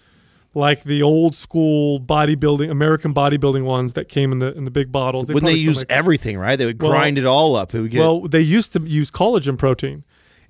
[0.60, 4.92] like the old school bodybuilding, American bodybuilding ones that came in the in the big
[4.92, 6.56] bottles, When they use make- everything, right?
[6.58, 7.74] They would Well- grind it all up.
[7.74, 10.04] It get well, they used to use collagen protein,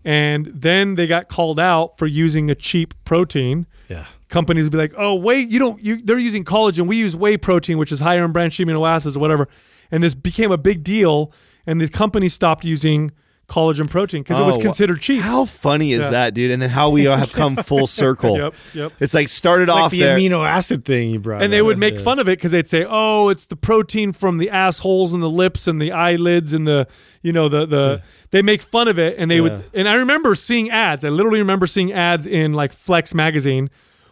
[0.03, 3.66] and then they got called out for using a cheap protein.
[3.89, 4.05] yeah.
[4.30, 5.84] Companies would be like, "Oh, wait, you don't.
[5.84, 6.86] You, they're using collagen.
[6.86, 9.47] We use whey protein, which is higher in branched amino acids or whatever."
[9.91, 11.32] And this became a big deal,
[11.66, 13.10] and the company stopped using
[13.50, 15.22] collagen protein because it was Oh, considered cheap.
[15.22, 16.10] How funny is Yeah.
[16.12, 16.52] that, dude?
[16.52, 18.38] And then how we all have come full circle.
[18.38, 18.93] Yep, yep.
[19.00, 20.18] It's like started It's like off the there.
[20.18, 22.02] amino acid thing you brought and they would make Yeah.
[22.02, 25.30] fun of it because they'd say, "Oh, it's the protein from the assholes and the
[25.30, 26.88] lips and the eyelids and the,
[27.22, 29.41] you know, the the." They make fun of it, and they Yeah.
[29.41, 29.64] would.
[29.74, 31.04] And I remember seeing ads.
[31.04, 33.70] I literally remember seeing ads in like Flex magazine,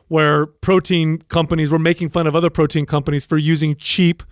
[0.07, 4.23] where protein companies were making fun of other protein companies for using cheap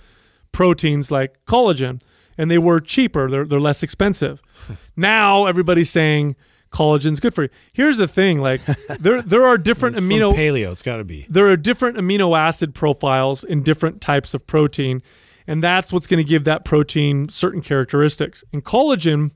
[0.52, 2.02] proteins like collagen,
[2.38, 3.30] and they were cheaper.
[3.30, 4.42] They're they're less expensive.
[4.96, 6.36] now everybody's saying
[6.72, 7.50] collagen's good for you.
[7.74, 8.62] Here's the thing: like
[9.00, 10.72] there there are different amino paleo.
[10.72, 11.26] It's got to be.
[11.30, 15.02] there are different amino acid profiles in different types of protein,
[15.48, 18.44] and that's what's going to give that protein certain characteristics.
[18.52, 19.32] And collagen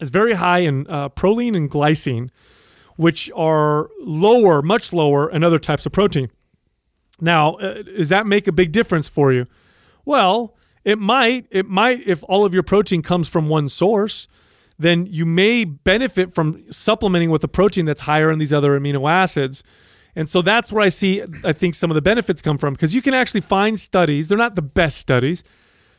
[0.00, 2.30] is very high in uh, proline and glycine,
[2.96, 6.30] which are lower, much lower in other types of protein.
[7.20, 9.46] Now, uh, does that make a big difference for you?
[10.04, 11.46] Well, it might.
[11.50, 14.26] It might if all of your protein comes from one source.
[14.80, 19.10] Then you may benefit from supplementing with a protein that's higher in these other amino
[19.10, 19.62] acids.
[20.16, 22.94] And so that's where I see, I think some of the benefits come from because
[22.94, 24.28] you can actually find studies.
[24.28, 25.44] They're not the best studies,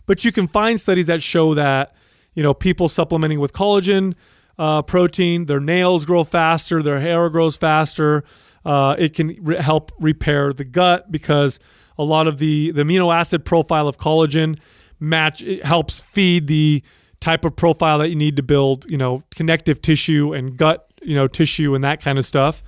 [0.08, 1.96] but you can find studies that show that,
[2.34, 4.16] you know, people supplementing with collagen
[4.58, 8.24] uh, protein, their nails grow faster, their hair grows faster.
[8.66, 11.60] Uh, it can re- help repair the gut because
[12.00, 14.60] a lot of the, the amino acid profile of collagen
[15.00, 16.84] match it helps feed the
[17.22, 21.15] type of profile that you need to build, you know, connective tissue and gut, you
[21.15, 22.61] know, tissue and that kind of stuff.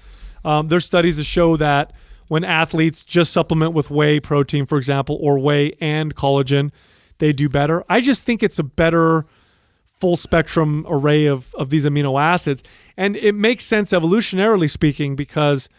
[0.46, 1.92] Um, there's studies that show that
[2.28, 6.72] when athletes just supplement with whey protein, for example, or whey and collagen,
[7.18, 7.84] they do better.
[7.90, 9.26] I just think it's a better
[9.86, 12.64] full spectrum array of, of these amino acids.
[12.98, 15.70] And it makes sense evolutionarily speaking because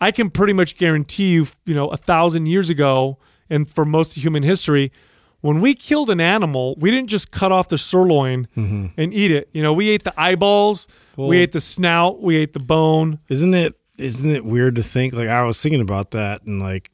[0.00, 3.18] I can pretty much guarantee you, you know, a thousand years ago
[3.48, 4.92] and for most of human history,
[5.40, 9.48] when we killed an animal, we didn't just cut off the sirloin and eat it.
[9.52, 13.18] You know, we ate the eyeballs, Well- we ate the snout, we ate the bone.
[13.28, 13.74] Isn't it?
[13.98, 15.12] Isn't it weird to think?
[15.14, 16.90] Like I was thinking about that, and like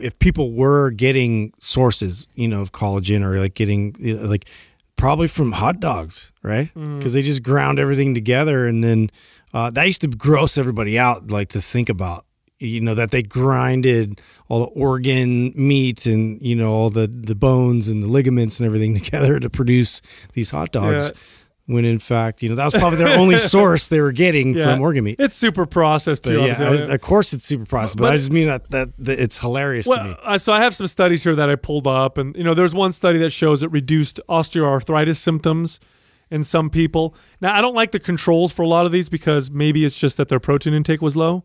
[0.00, 4.48] if people were getting sources, you know, of collagen or like getting you know, like
[4.96, 6.70] probably from hot dogs, right?
[6.74, 9.10] Because they just ground everything together, and then
[9.54, 11.30] uh, that used to gross everybody out.
[11.30, 12.24] Like to think about,
[12.60, 17.34] you know, that they grinded all the organ meat and you know all the the
[17.34, 20.00] bones and the ligaments and everything together to produce
[20.32, 21.12] these hot dogs.
[21.14, 21.20] Yeah.
[21.74, 24.64] When in fact, you know, that was probably their only source they were getting Yeah.
[24.72, 25.16] from organ meat.
[25.18, 26.40] It's super processed too.
[26.40, 26.56] yeah.
[26.58, 29.38] I- of course it's super processed, but, But- I just mean that, that that it's
[29.38, 30.10] hilarious to me.
[30.10, 32.54] Well, uh, so I have some studies here that I pulled up, and you know,
[32.54, 35.78] there's one study that shows it reduced osteoarthritis symptoms
[36.30, 37.14] in some people.
[37.42, 40.16] Now, I don't like the controls for a lot of these because maybe it's just
[40.16, 41.44] that their protein intake was low,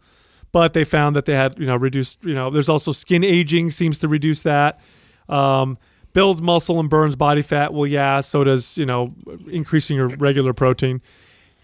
[0.54, 2.24] but they found that they had you know reduced.
[2.24, 4.80] You know, there's also skin aging seems to reduce that.
[5.28, 5.78] Um,
[6.14, 7.74] builds muscle and burns body fat.
[7.74, 9.10] Well, yeah, so does you know
[9.48, 11.02] increasing your regular protein.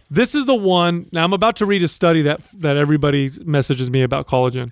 [0.10, 1.08] This is the one.
[1.14, 4.72] Now I'm about to read a study that that everybody messages me about collagen,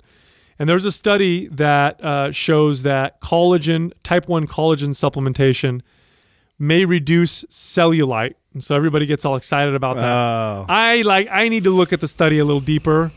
[0.59, 5.81] and there's a study that uh, shows that collagen, type one collagen supplementation,
[6.57, 8.33] may reduce cellulite.
[8.55, 10.11] And so everybody gets all excited about that.
[10.11, 10.65] Oh.
[10.67, 11.27] I like.
[11.29, 13.11] I need to look at the study a little deeper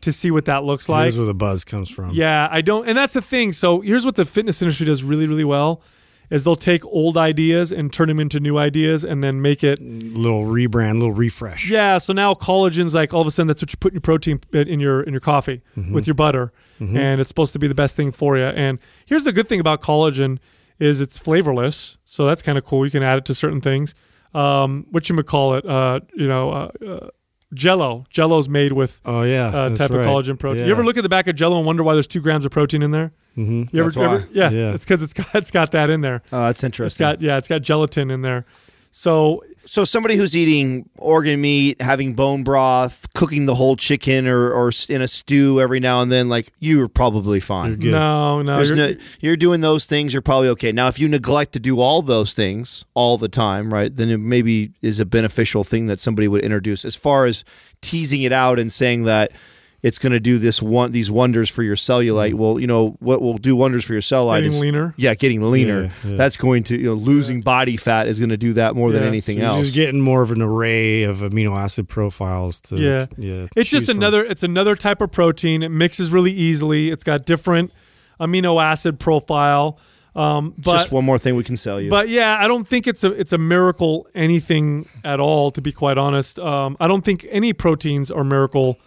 [0.00, 1.04] to see what that looks like.
[1.04, 2.10] Here's where the buzz comes from.
[2.10, 3.52] Yeah, I don't, and that's the thing.
[3.52, 5.82] So here's what the fitness industry does really, really well:
[6.30, 9.80] is they'll take old ideas and turn them into new ideas, and then make it.
[9.80, 11.70] Little rebrand, little refresh.
[11.70, 14.00] Yeah, so now collagen's like all of a sudden that's what you put in your
[14.02, 17.74] protein in your in your coffee with your butter, and it's supposed to be the
[17.74, 18.44] best thing for you.
[18.44, 20.38] And here's the good thing about collagen
[20.78, 22.84] is it's flavorless, so that's kind of cool.
[22.84, 23.94] You can add it to certain things.
[24.34, 27.08] Um, what you would call it, uh, you know, uh, uh,
[27.54, 28.04] Jello.
[28.10, 30.00] Jello's made with Oh yeah, uh, that's type right.
[30.00, 30.60] of collagen protein.
[30.60, 30.66] Yeah.
[30.66, 32.52] You ever look at the back of Jello and wonder why there's two grams of
[32.52, 33.12] protein in there?
[33.36, 33.74] Mm-hmm.
[33.74, 34.74] You ever, That's you ever- yeah, Yeah.
[34.74, 36.22] it's because it's got it's got that in there.
[36.32, 37.04] Oh, that's It's interesting.
[37.04, 38.44] got yeah, it's got gelatin in there.
[38.90, 44.50] So so somebody who's eating organ meat, having bone broth, cooking the whole chicken, or
[44.50, 47.76] or in a stew every now and then, like you are probably fine.
[47.76, 47.92] Good.
[47.92, 50.72] no, no, you're- no, you're doing those things, you're probably okay.
[50.72, 54.16] Now, if you neglect to do all those things all the time, right, then it
[54.18, 56.84] maybe is a beneficial thing that somebody would introduce.
[56.84, 57.44] As far as
[57.82, 59.32] teasing it out and saying that
[59.80, 63.22] it's going to do this one these wonders for your cellulite, well, you know what
[63.22, 64.94] will do wonders for your cellulite Getting is getting leaner.
[64.96, 65.82] Yeah, getting leaner.
[65.82, 66.16] Yeah, yeah.
[66.16, 69.04] That's going to you know losing body fat is going to do that more than
[69.04, 69.62] anything So you're else.
[69.66, 73.06] just getting more of an array of amino acid profiles to Yeah.
[73.16, 73.46] yeah.
[73.54, 73.98] it's just from.
[73.98, 75.62] another it's another type of protein.
[75.62, 76.90] It mixes really easily.
[76.90, 77.72] It's got different
[78.20, 79.78] amino acid profile.
[80.16, 81.90] Um, but just one more thing we can sell you.
[81.90, 85.52] But yeah, I don't think it's a it's a miracle anything at all.
[85.52, 88.78] To be quite honest, um, I don't think any proteins are miracle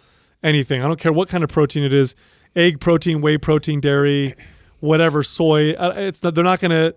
[0.42, 0.82] anything.
[0.82, 2.14] I don't care what kind of protein it is,
[2.56, 4.34] egg protein, whey protein, dairy,
[4.80, 5.72] whatever, soy.
[5.72, 6.94] uh, It's not, they're not going to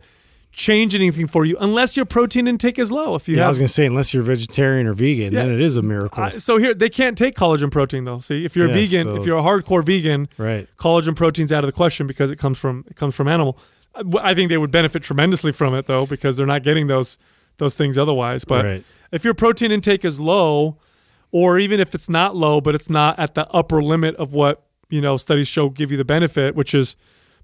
[0.51, 3.13] change anything for you unless your protein intake is low.
[3.15, 5.75] If you Yeah, I was gonna say unless you're vegetarian or vegan, then it is
[5.75, 6.23] a miracle.
[6.23, 8.19] I- so here they can't take collagen protein though.
[8.19, 10.65] See, if you're a vegan, so- if you're a hardcore vegan, right.
[10.77, 13.57] collagen protein's out of the question because it comes from it comes from animal.
[13.93, 17.17] I- I think they would benefit tremendously from it though because they're not getting those
[17.57, 18.45] those things otherwise.
[18.45, 18.83] But Right.
[19.11, 20.77] if your protein intake is low,
[21.31, 24.65] or even if it's not low, but it's not at the upper limit of what
[24.89, 26.95] you know studies show give you the benefit, which is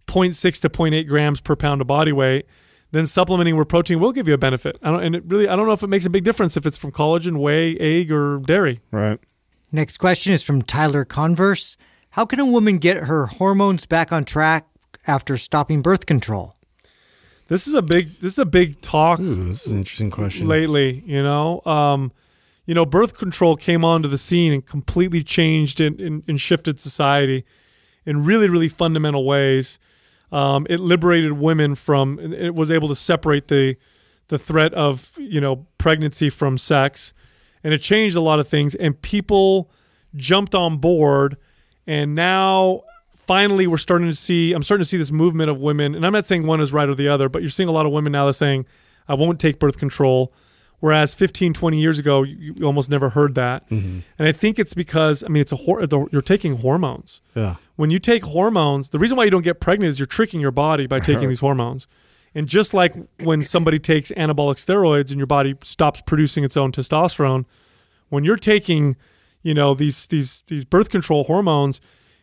[0.08, 2.46] 0.6 to 0.8 grams per pound of body weight,
[2.92, 4.78] then supplementing with protein will give you a benefit.
[4.82, 6.66] I don't, and it really, I don't know if it makes a big difference if
[6.66, 8.80] it's from collagen, whey, egg, or dairy.
[8.92, 9.20] right.
[9.74, 11.78] Next question is from Tyler Converse.
[12.12, 14.68] How can a woman get her hormones back on track
[15.08, 16.56] after stopping birth control?
[17.48, 19.22] This is a big, this is a big talk.
[19.22, 20.50] Ooh, this is an interesting question.
[20.50, 21.04] lately.
[21.06, 22.12] You know, um,
[22.66, 26.80] you know, birth control came onto the scene and completely changed and, and, and shifted
[26.80, 27.44] society
[28.06, 29.80] in really, really fundamental ways.
[30.32, 32.20] Um, it liberated women from.
[32.20, 33.76] It was able to separate the
[34.28, 37.14] the threat of you know pregnancy from sex,
[37.64, 38.76] and it changed a lot of things.
[38.76, 39.70] And people
[40.16, 41.36] jumped on board,
[41.86, 42.84] and now
[43.14, 44.54] finally we're starting to see.
[44.54, 46.88] I'm starting to see this movement of women, and I'm not saying one is right
[46.88, 48.66] or the other, but you're seeing a lot of women now that are saying,
[49.10, 50.32] "I won't take birth control."
[50.82, 53.64] Whereas 15, 20 years ago, you, you almost never heard that.
[53.70, 57.56] And I think it's because, I mean, it's a hor- the- you're taking hormones Yeah.
[57.78, 60.52] when you take hormones, the reason why you don't get pregnant is you're tricking your
[60.52, 61.88] body by taking these hormones.
[62.34, 66.72] And just like when somebody takes anabolic steroids and your body stops producing its own
[66.72, 67.46] testosterone,
[68.10, 68.96] when you're taking,
[69.44, 71.80] you know, these these these birth control hormones,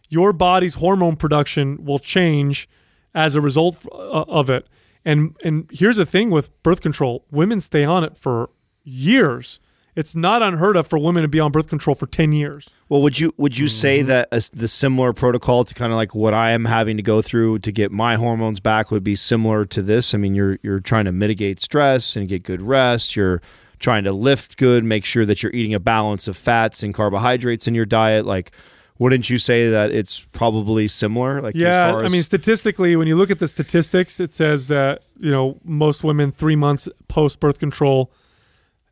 [0.09, 2.68] your body's hormone production will change
[3.14, 4.66] as a result uh, of it.
[5.05, 8.51] And and here's the thing with birth control, women stay on it for
[8.84, 9.61] years.
[9.96, 12.70] It's not unheard of for women to be on birth control for 10 years.
[12.88, 13.70] Well, would you would you Mm-hmm.
[13.70, 17.03] say that a, the similar protocol to kind of like what I am having to
[17.03, 20.14] go through to get my hormones back would be similar to this?
[20.14, 23.16] I mean, you're you're trying to mitigate stress and get good rest.
[23.16, 23.42] You're
[23.80, 27.66] trying to lift good, make sure that you're eating a balance of fats and carbohydrates
[27.68, 28.24] in your diet.
[28.26, 28.53] Like,
[28.99, 31.40] wouldn't you say that it's probably similar?
[31.40, 34.68] Like, as Yeah, far I mean, statistically, when you look at the statistics, it says
[34.68, 38.12] that you know most women three months post birth control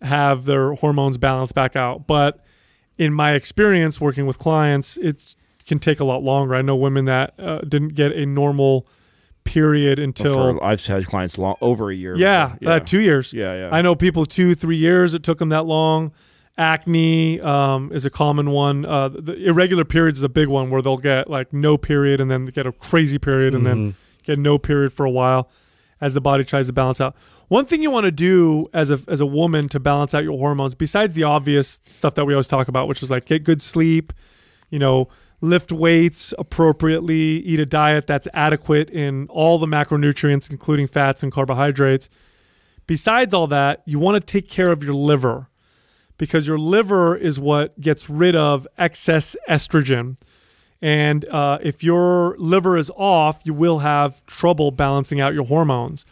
[0.02, 2.06] have their hormones balanced back out.
[2.06, 2.44] But
[2.98, 5.34] in my experience working with clients, it
[5.66, 6.54] can take a lot longer.
[6.54, 8.86] I know women that uh, didn't get a normal
[9.44, 12.16] period until for, I've had clients long over a year.
[12.16, 12.72] yeah, before.
[12.74, 13.32] Uh, two years.
[13.32, 13.68] Yeah, yeah.
[13.72, 15.14] I know people two, three years.
[15.14, 16.12] It took them that long.
[16.58, 18.84] Acne um, is a common one.
[18.86, 22.30] Uh, the irregular periods is a big one where they'll get like no period and
[22.30, 25.50] then get a crazy period and then get no period for a while
[26.00, 27.16] as the body tries to balance out.
[27.48, 30.38] One thing you want to do as a as a woman to balance out your
[30.38, 33.60] hormones, besides the obvious stuff that we always talk about, which is like get good
[33.62, 34.12] sleep,
[34.70, 35.08] you know,
[35.40, 41.32] lift weights appropriately, eat a diet that's adequate in all the macronutrients, including fats and
[41.32, 42.08] carbohydrates.
[42.86, 45.48] Besides all that, you want to take care of your liver
[46.18, 50.18] because your liver is what gets rid of excess estrogen.
[50.82, 56.04] And uh, if your liver is off, you will have trouble balancing out your hormones.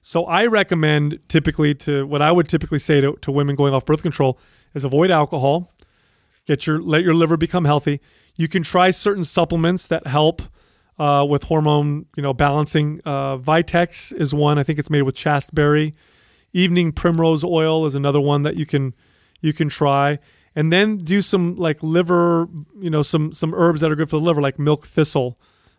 [0.00, 3.84] So I recommend typically to what I would typically say to, to women going off
[3.84, 4.38] birth control
[4.72, 5.72] is avoid alcohol,
[6.46, 8.00] get your let your liver become healthy.
[8.36, 10.42] You can try certain supplements that help
[10.98, 13.00] uh, with hormone, you know, balancing.
[13.04, 14.58] Uh, Vitex is one.
[14.58, 15.94] I think it's made with chasteberry.
[16.52, 18.94] Evening primrose oil is another one that you can
[19.46, 20.18] you can try
[20.56, 22.48] and then do some like liver,
[22.80, 25.38] you know, some some herbs that are good for the liver, like milk thistle,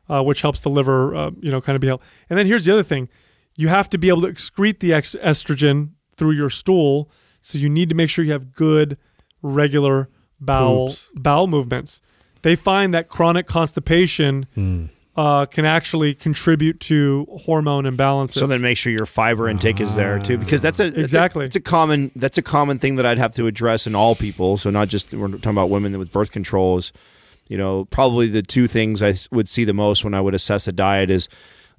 [0.10, 2.06] uh, which helps the liver, uh, you know, kind of be helped.
[2.30, 3.10] And then here's the other thing:
[3.56, 7.10] you have to be able to excrete the ex- estrogen through your stool,
[7.42, 8.98] so you need to make sure you have good,
[9.42, 10.10] regular
[10.40, 12.02] bowel bowel movements.
[12.44, 14.48] They find that chronic constipation.
[15.18, 18.34] Uh, can actually contribute to hormone imbalances.
[18.34, 21.44] So then make sure your fiber intake is there too, because that's a that's Exactly.
[21.44, 24.58] it's a common that's a common thing that I'd have to address in all people.
[24.58, 26.94] So not just we're talking about women with birth control is,
[27.48, 30.68] you know, probably the two things I would see the most when I would assess
[30.68, 31.28] a diet is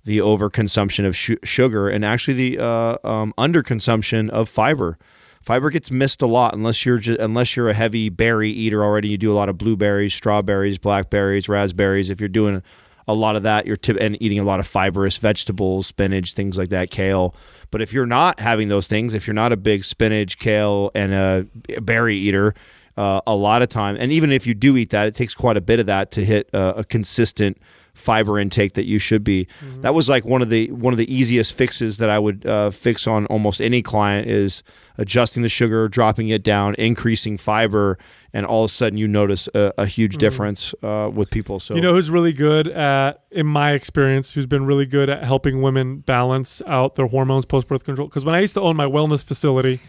[0.02, 4.98] the overconsumption of su- sugar and actually the uh, um, underconsumption of fiber.
[5.42, 9.08] Fiber gets missed a lot unless you're just, unless you're a heavy berry eater already.
[9.08, 12.10] You do a lot of blueberries, strawberries, blackberries, raspberries.
[12.10, 12.64] If you're doing
[13.08, 16.58] a lot of that, you're tip- and eating a lot of fibrous vegetables, spinach, things
[16.58, 17.34] like that, kale.
[17.70, 21.14] But if you're not having those things, if you're not a big spinach, kale, and
[21.14, 22.54] a berry eater,
[22.96, 25.56] uh, a lot of time, and even if you do eat that, it takes quite
[25.56, 27.56] a bit of that to hit uh, a consistent
[27.94, 29.48] fiber intake that you should be.
[29.80, 32.70] That was like one of the one of the easiest fixes that I would uh,
[32.70, 34.62] fix on almost any client is
[34.98, 37.98] adjusting the sugar, dropping it down, increasing fiber,
[38.32, 41.58] and all of a sudden you notice a, a huge difference uh, with people.
[41.60, 45.24] So You know who's really good at, in my experience, who's been really good at
[45.24, 48.08] helping women balance out their hormones post birth control?
[48.08, 49.80] Because when I used to own my wellness facility,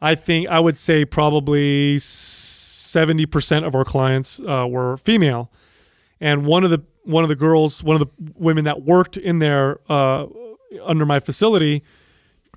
[0.00, 5.50] I think I would say probably 70% of our clients uh, were female.
[6.20, 9.38] And one of the one of the girls, one of the women that worked in
[9.38, 10.26] there uh,
[10.84, 11.82] under my facility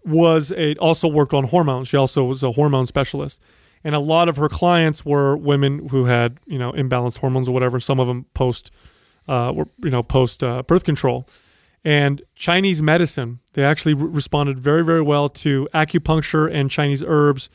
[0.04, 1.88] was a also worked on hormones.
[1.88, 3.42] She also was a hormone specialist,
[3.84, 7.52] and a lot of her clients were women who had you know imbalanced hormones or
[7.52, 7.80] whatever.
[7.80, 8.72] Some of them post,
[9.28, 11.28] uh, were you know post uh, birth control,
[11.84, 13.40] and Chinese medicine.
[13.54, 17.50] They actually re- responded very very well to acupuncture and Chinese herbs.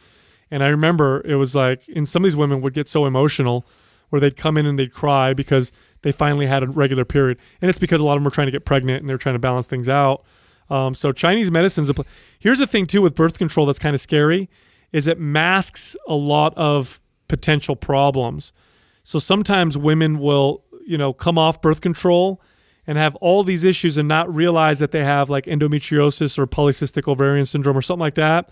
[0.50, 3.66] And I remember it was like, and some of these women would get so emotional
[4.10, 5.72] where they'd come in and they'd cry because
[6.02, 7.38] they finally had a regular period.
[7.60, 9.34] And it's because a lot of them were trying to get pregnant and they're trying
[9.34, 10.22] to balance things out.
[10.70, 12.06] Um, so Chinese medicine's a pl-
[12.38, 14.48] here's the thing too with birth control that's kind of scary
[14.94, 18.52] is it masks a lot of potential problems.
[19.02, 22.40] So sometimes women will, you know, come off birth control
[22.86, 27.08] and have all these issues and not realize that they have like endometriosis or polycystic
[27.08, 28.50] ovarian syndrome or something like that.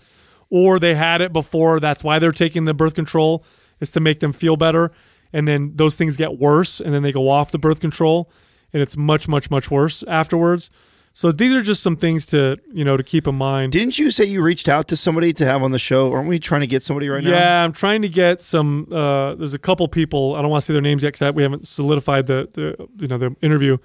[0.49, 1.79] Or they had it before.
[1.79, 3.45] That's why they're taking the birth control
[3.79, 4.91] is to make them feel better.
[5.31, 8.29] And then those things get worse and then they go off the birth control
[8.73, 10.69] and it's much, much, much worse afterwards.
[11.15, 13.71] So these are just some things to, you know, to keep in mind.
[13.71, 16.11] Didn't you say you reached out to somebody to have on the show?
[16.11, 17.29] Aren't we trying to get somebody right now?
[17.29, 18.87] Yeah, I'm trying to get some.
[18.91, 20.35] Uh, there's a couple people.
[20.35, 23.07] I don't want to say their names yet because we haven't solidified the, the you
[23.07, 23.77] know the interview.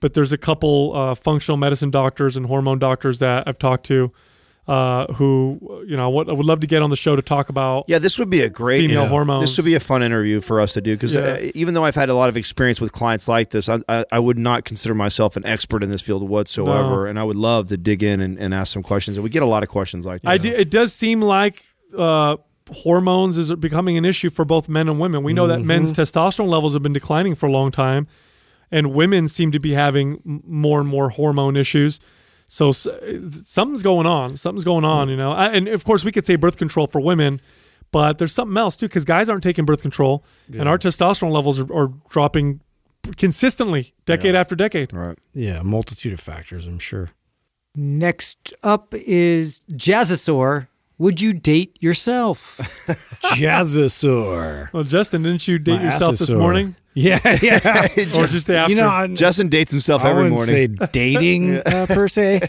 [0.00, 4.12] But there's a couple uh, functional medicine doctors and hormone doctors that I've talked to,
[4.66, 7.48] uh, who you know what I would love to get on the show to talk
[7.50, 7.84] about.
[7.88, 9.08] Yeah, this would be a great Female yeah.
[9.08, 9.42] hormones.
[9.50, 11.20] This would be a fun interview for us to do because Yeah.
[11.20, 14.04] uh, even though I've had a lot of experience with clients like this, I, I,
[14.10, 17.10] I would not consider myself an expert in this field whatsoever, No.
[17.10, 19.16] and I would love to dig in and, and ask some questions.
[19.18, 20.30] And we get a lot of questions like that.
[20.30, 21.62] I do, it does seem like
[21.96, 22.36] uh,
[22.72, 25.22] hormones is becoming an issue for both men and women.
[25.22, 28.06] We know that men's testosterone levels have been declining for a long time,
[28.70, 32.00] and women seem to be having more and more hormone issues.
[32.46, 32.86] So s-
[33.44, 34.36] something's going on.
[34.36, 35.32] Something's going on, you know.
[35.32, 37.40] I, and of course, we could say birth control for women,
[37.90, 40.24] but there's something else too because guys aren't taking birth control,
[40.60, 42.60] and our testosterone levels are, are dropping
[43.16, 44.92] consistently, decade after decade.
[44.92, 45.18] Right.
[45.32, 47.10] Yeah, multitude of factors, I'm sure.
[47.76, 50.68] Next up is Jazzosaur.
[50.98, 52.56] Would you date yourself?
[53.36, 54.72] Jazzosaur.
[54.72, 56.38] Well, Justin, didn't you date My yourself this assosaur.
[56.38, 57.86] morning, Yeah, yeah.
[58.16, 58.72] or just the after?
[58.72, 60.76] you know, I, Justin dates himself I every wouldn't morning.
[60.78, 62.40] say dating uh, per se.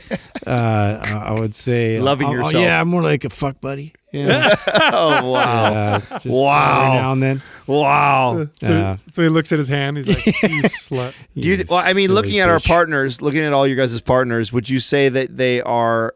[0.45, 2.63] Uh, I would say Loving uh, uh, yourself.
[2.63, 3.93] Yeah, more like a fuck buddy.
[4.11, 4.55] Yeah,
[4.93, 5.73] oh wow!
[5.73, 6.85] uh, just Wow.
[6.85, 7.41] Every now and then.
[7.67, 8.47] wow.
[8.63, 8.97] So, Yeah.
[9.11, 9.97] so he looks at his hand.
[9.97, 12.67] He's like, "You slut." Do you, You well, I mean, looking at our bitch.
[12.67, 16.13] partners, looking at all your guys partners, would you say that they are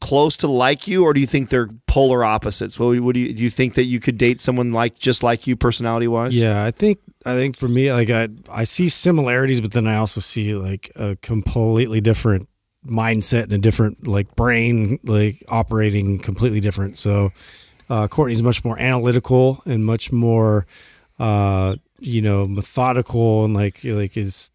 [0.00, 2.78] close to like you, or do you think they're polar opposites?
[2.78, 3.42] What, what do you do?
[3.42, 6.38] You think that you could date someone like just like you, personality wise?
[6.38, 9.96] Yeah, I think I think for me, like I I see similarities, but then I
[9.96, 12.48] also see like a completely different
[12.86, 16.96] mindset and a different like brain like operating completely different.
[16.96, 17.32] So
[17.88, 20.66] uh, Courtney's much more analytical and much more
[21.18, 24.50] uh, you know methodical and like like is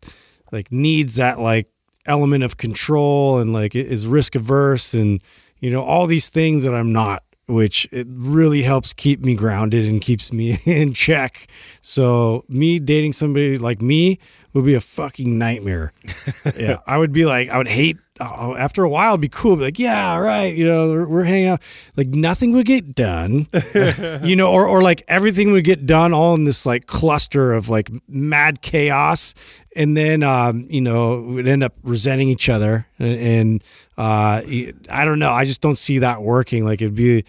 [0.52, 1.68] like needs that like
[2.06, 5.22] element of control and like is risk averse and
[5.60, 9.86] you know all these things that I'm not which it really helps keep me grounded
[9.86, 11.48] and keeps me in check.
[11.82, 14.20] So me dating somebody like me
[14.54, 15.92] would be a fucking nightmare.
[16.58, 17.98] yeah, I would be like, I would hate.
[18.20, 19.56] Uh, after a while, it'd be cool.
[19.56, 20.56] Be like, yeah, right.
[20.56, 21.62] You know, we're, we're hanging out.
[21.96, 23.48] Like nothing would get done.
[24.24, 27.70] you know, or or like everything would get done all in this like cluster of
[27.70, 29.34] like mad chaos,
[29.76, 33.64] and then um, you know we'd end up resenting each other and, and
[34.00, 34.42] uh,
[34.90, 35.32] I don't know.
[35.32, 36.64] I just don't see that working.
[36.64, 37.26] Like it'd be,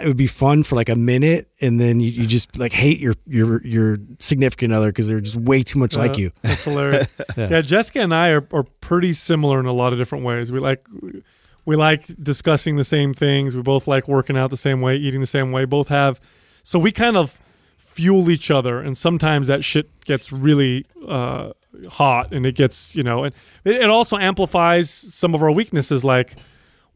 [0.00, 2.98] it would be fun for like a minute, and then you, you just like hate
[2.98, 6.30] your your your significant other because they're just way too much uh, like you.
[6.42, 7.06] That's hilarious.
[7.36, 7.48] yeah.
[7.48, 7.60] yeah.
[7.60, 10.52] Jessica and I are, are pretty similar in a lot of different ways.
[10.52, 10.86] We like
[11.64, 13.56] we like discussing the same things.
[13.56, 15.64] We both like working out the same way, eating the same way.
[15.64, 16.20] Both have,
[16.62, 17.40] so we kind of
[17.78, 20.84] fuel each other, and sometimes that shit gets really.
[21.06, 21.52] Uh,
[21.90, 26.04] hot and it gets you know and it, it also amplifies some of our weaknesses
[26.04, 26.36] like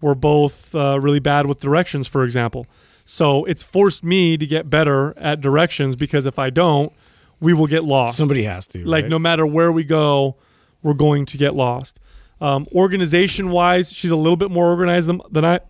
[0.01, 2.67] we're both uh, really bad with directions for example.
[3.05, 6.93] So it's forced me to get better at directions because if i don't
[7.41, 8.17] we will get lost.
[8.17, 9.11] Somebody has to like right?
[9.11, 10.37] no matter where we go
[10.83, 12.01] we're going to get lost.
[12.41, 15.61] Um, organization wise she's a little bit more organized than, than i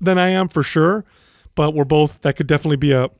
[0.00, 1.04] than i am for sure.
[1.54, 3.10] But we're both that could definitely be a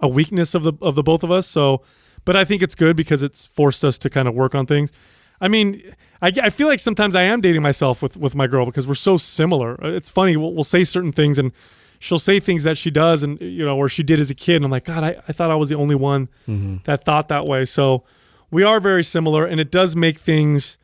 [0.00, 1.46] a weakness of the of the both of us.
[1.46, 1.82] So
[2.26, 4.92] but I think it's good because it's forced us to kind of work on things.
[5.40, 5.82] I mean,
[6.22, 8.94] I, I feel like sometimes I am dating myself with, with my girl because we're
[8.94, 9.82] so similar.
[9.82, 10.36] Uh, it's funny.
[10.36, 11.52] We'll, we'll say certain things and
[11.98, 14.56] she'll say things that she does and, you know, or she did as a kid.
[14.56, 16.78] And I'm like, God, I, I thought I was the only one mm-hmm.
[16.84, 17.64] that thought that way.
[17.64, 18.04] So
[18.50, 20.78] we are very similar and it does make things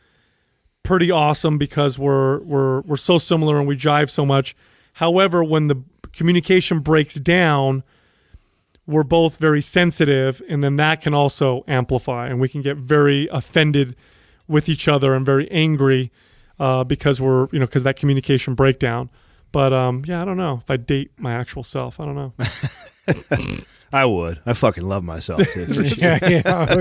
[0.82, 4.56] pretty awesome because we're, we're, we're so similar and we jive so much.
[4.94, 7.82] However, when the communication breaks down,
[8.86, 13.28] we're both very sensitive, and then that can also amplify, and we can get very
[13.30, 13.94] offended
[14.52, 16.12] with each other and very angry
[16.60, 19.10] uh, because we're you know because that communication breakdown.
[19.50, 21.98] But um, yeah, I don't know if I date my actual self.
[21.98, 22.32] I don't know.
[23.92, 24.40] I would.
[24.46, 25.66] I fucking love myself too.
[25.66, 25.98] For sure.
[25.98, 26.76] yeah, yeah, I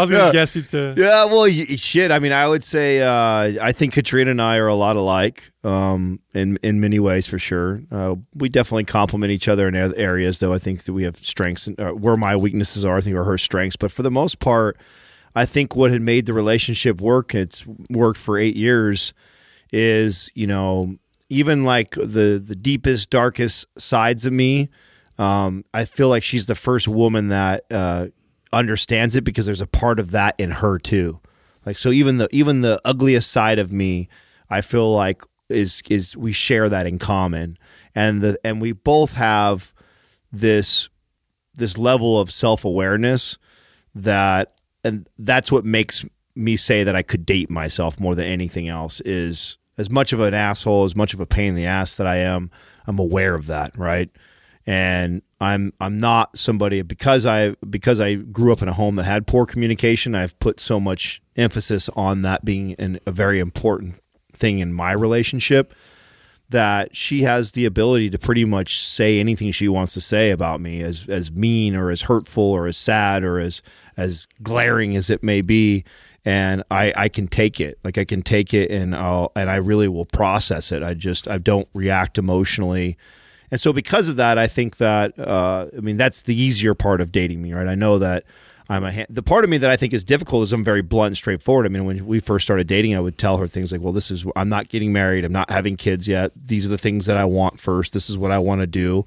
[0.00, 0.32] was gonna yeah.
[0.32, 0.94] guess you to.
[0.96, 2.12] Yeah, well, shit.
[2.12, 5.50] I mean, I would say uh, I think Katrina and I are a lot alike
[5.64, 7.82] um, in in many ways for sure.
[7.90, 10.52] Uh, we definitely complement each other in areas, though.
[10.52, 12.96] I think that we have strengths and uh, where my weaknesses are.
[12.96, 14.78] I think are her strengths, but for the most part,
[15.34, 17.34] I think what had made the relationship work.
[17.34, 19.12] It's worked for eight years.
[19.72, 20.96] Is you know
[21.28, 24.68] even like the the deepest, darkest sides of me.
[25.18, 28.08] Um, I feel like she's the first woman that uh,
[28.52, 31.20] understands it because there's a part of that in her too.
[31.64, 34.08] Like so, even the even the ugliest side of me,
[34.50, 37.58] I feel like is is we share that in common,
[37.94, 39.74] and the and we both have
[40.30, 40.88] this
[41.54, 43.38] this level of self awareness
[43.94, 44.52] that
[44.84, 46.04] and that's what makes
[46.34, 50.20] me say that I could date myself more than anything else is as much of
[50.20, 52.50] an asshole, as much of a pain in the ass that I am,
[52.86, 54.10] I'm aware of that, right?
[54.66, 59.04] And I'm I'm not somebody because I because I grew up in a home that
[59.04, 60.14] had poor communication.
[60.14, 64.00] I've put so much emphasis on that being an, a very important
[64.32, 65.74] thing in my relationship
[66.48, 70.60] that she has the ability to pretty much say anything she wants to say about
[70.60, 73.62] me as as mean or as hurtful or as sad or as
[73.96, 75.84] as glaring as it may be
[76.26, 77.78] and I, I can take it.
[77.84, 80.82] Like I can take it and I'll and I really will process it.
[80.82, 82.98] I just I don't react emotionally.
[83.52, 87.00] And so because of that I think that uh, I mean that's the easier part
[87.00, 87.68] of dating me right?
[87.68, 88.24] I know that
[88.68, 91.06] I'm a the part of me that I think is difficult is I'm very blunt
[91.06, 91.64] and straightforward.
[91.64, 94.10] I mean when we first started dating I would tell her things like well this
[94.10, 95.24] is I'm not getting married.
[95.24, 96.32] I'm not having kids yet.
[96.34, 97.92] These are the things that I want first.
[97.92, 99.04] This is what I want to do.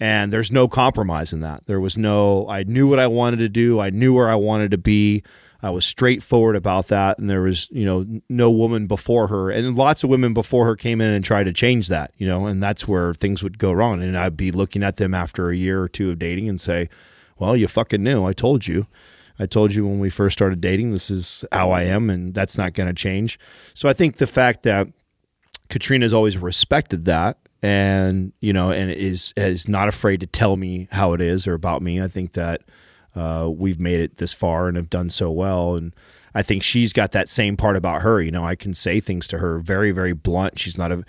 [0.00, 1.66] And there's no compromise in that.
[1.66, 3.78] There was no I knew what I wanted to do.
[3.78, 5.22] I knew where I wanted to be
[5.62, 9.76] I was straightforward about that, and there was you know no woman before her, and
[9.76, 12.62] lots of women before her came in and tried to change that, you know, and
[12.62, 14.02] that's where things would go wrong.
[14.02, 16.88] And I'd be looking at them after a year or two of dating and say,
[17.38, 18.24] "Well, you fucking knew.
[18.24, 18.86] I told you."
[19.38, 22.58] I told you when we first started dating, this is how I am, and that's
[22.58, 23.38] not going to change.
[23.72, 24.88] So I think the fact that
[25.70, 30.88] Katrina's always respected that, and you know, and is is not afraid to tell me
[30.92, 32.02] how it is or about me.
[32.02, 32.60] I think that
[33.14, 35.74] uh, we've made it this far and have done so well.
[35.76, 35.94] And
[36.34, 38.20] I think she's got that same part about her.
[38.20, 40.58] You know, I can say things to her very, very blunt.
[40.58, 41.04] She's not a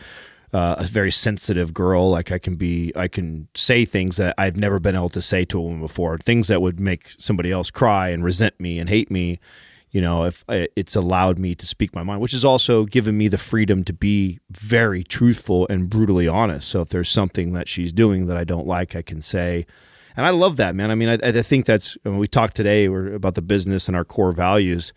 [0.53, 2.09] uh, a very sensitive girl.
[2.09, 5.45] Like I can be, I can say things that I've never been able to say
[5.45, 6.17] to a woman before.
[6.17, 9.39] Things that would make somebody else cry and resent me and hate me.
[9.91, 13.17] You know, if uh, it's allowed me to speak my mind, which has also given
[13.17, 16.69] me the freedom to be very truthful and brutally honest.
[16.69, 19.65] So if there's something that she's doing that I don't like, I can say.
[20.17, 20.91] And I love that, man.
[20.91, 24.03] I mean, I, I think that's when we talked today about the business and our
[24.03, 24.93] core values,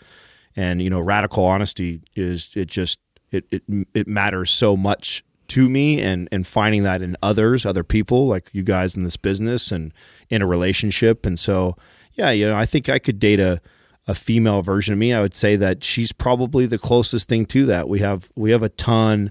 [0.57, 2.99] and you know, radical honesty is it just
[3.31, 3.62] it it,
[3.95, 8.49] it matters so much to me and and finding that in others other people like
[8.53, 9.93] you guys in this business and
[10.31, 11.27] in a relationship.
[11.27, 11.77] And so
[12.17, 13.61] yeah you know i think i could date a
[14.07, 15.12] a female version of me.
[15.12, 17.89] I would say that she's probably the closest thing to that.
[17.89, 19.31] We have we have a ton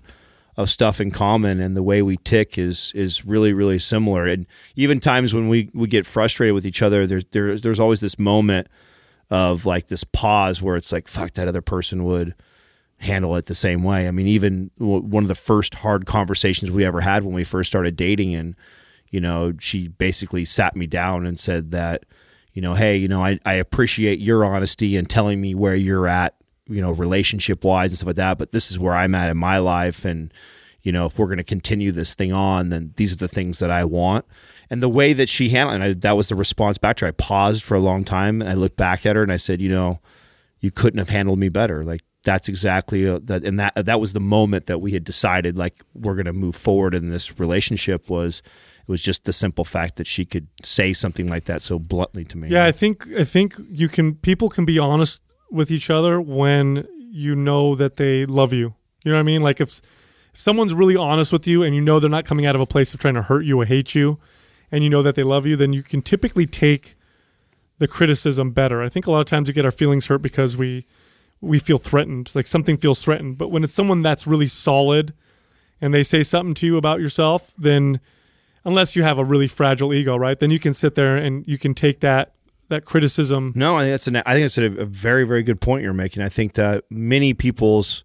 [0.55, 4.45] of stuff in common and the way we tick is is really really similar and
[4.75, 8.19] even times when we we get frustrated with each other there's there's there's always this
[8.19, 8.67] moment
[9.31, 12.35] of like this pause where it's like fuck that other person would
[13.03, 14.07] handle it the same way.
[14.07, 17.69] I mean, even one of the first hard conversations we ever had when we first
[17.69, 18.55] started dating, and
[19.11, 22.05] you know, she basically sat me down and said that,
[22.53, 26.07] you know, hey, you know, I, I appreciate your honesty and telling me where you're
[26.07, 26.35] at,
[26.67, 29.37] you know, relationship wise and stuff like that, but this is where I'm at in
[29.37, 30.33] my life, and
[30.81, 33.59] you know, if we're going to continue this thing on, then these are the things
[33.59, 34.25] that I want.
[34.69, 37.09] And the way that she handled, and I, that was the response back to her.
[37.09, 39.61] I paused for a long time and I looked back at her and I said,
[39.61, 40.01] you know,
[40.59, 41.83] you couldn't have handled me better.
[41.83, 45.57] Like that's exactly uh, that and that that was the moment that we had decided
[45.57, 48.41] like we're going to move forward in this relationship was
[48.81, 52.23] it was just the simple fact that she could say something like that so bluntly
[52.23, 55.21] to me yeah i think i think you can people can be honest
[55.53, 58.73] with each other when you know that they love you
[59.03, 59.81] you know what i mean like if
[60.33, 62.65] if someone's really honest with you and you know they're not coming out of a
[62.65, 64.19] place of trying to hurt you or hate you
[64.71, 66.95] and you know that they love you then you can typically take
[67.77, 70.57] the criticism better i think a lot of times we get our feelings hurt because
[70.57, 70.85] we
[71.43, 73.37] we feel threatened, like something feels threatened.
[73.37, 75.13] But when it's someone that's really solid
[75.81, 77.99] and they say something to you about yourself, then
[78.63, 80.39] unless you have a really fragile ego, right?
[80.39, 82.33] Then you can sit there and you can take that
[82.69, 83.53] that criticism.
[83.55, 85.93] No, I think that's an, I think that's a, a very very good point you're
[85.93, 86.23] making.
[86.23, 88.03] I think that many people's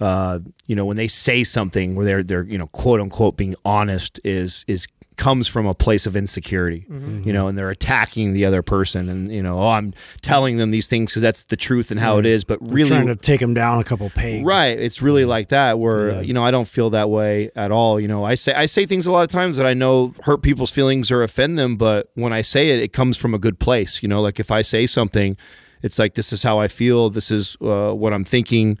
[0.00, 3.54] uh, you know, when they say something where they're they're you know quote unquote being
[3.64, 4.86] honest is is
[5.16, 7.22] comes from a place of insecurity, mm-hmm.
[7.26, 10.70] you know, and they're attacking the other person, and you know, oh, I'm telling them
[10.70, 12.26] these things because that's the truth and how mm-hmm.
[12.26, 12.44] it is.
[12.44, 14.78] But really, I'm trying to take them down a couple pegs, right?
[14.78, 15.78] It's really like that.
[15.78, 16.20] Where yeah.
[16.20, 17.98] you know, I don't feel that way at all.
[17.98, 20.42] You know, I say I say things a lot of times that I know hurt
[20.42, 23.58] people's feelings or offend them, but when I say it, it comes from a good
[23.58, 24.02] place.
[24.02, 25.36] You know, like if I say something,
[25.82, 27.10] it's like this is how I feel.
[27.10, 28.78] This is uh, what I'm thinking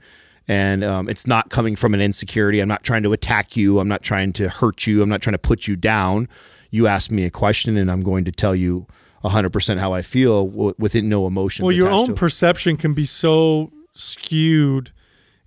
[0.48, 2.60] and um, it's not coming from an insecurity.
[2.60, 3.80] I'm not trying to attack you.
[3.80, 5.02] I'm not trying to hurt you.
[5.02, 6.28] I'm not trying to put you down.
[6.70, 8.86] You ask me a question, and I'm going to tell you
[9.24, 11.64] 100% how I feel w- within no emotion.
[11.64, 14.92] Well, your own perception can be so skewed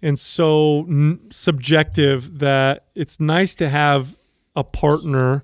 [0.02, 4.16] and so n- subjective that it's nice to have
[4.56, 5.44] a partner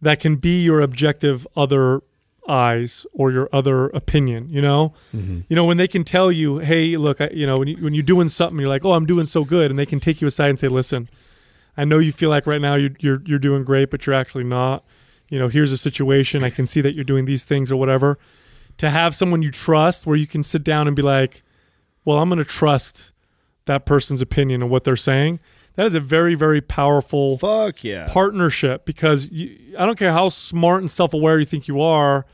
[0.00, 2.02] that can be your objective other
[2.50, 4.92] eyes or your other opinion you know?
[5.14, 5.40] Mm-hmm.
[5.48, 7.94] you know when they can tell you hey look I, you know when, you, when
[7.94, 10.26] you're doing something you're like oh i'm doing so good and they can take you
[10.26, 11.08] aside and say listen
[11.76, 14.44] i know you feel like right now you're, you're, you're doing great but you're actually
[14.44, 14.84] not.
[15.28, 16.42] You know here's a situation.
[16.42, 18.18] I can see that you're doing these things or whatever
[18.78, 21.42] to have someone you trust where you can sit down and be like
[22.04, 23.12] well i'm going to trust
[23.66, 25.38] that person's opinion and what they're saying
[25.74, 28.08] that is a very very powerful fuck yeah.
[28.10, 32.24] partnership because you, I don't care how smart and self aware you think you are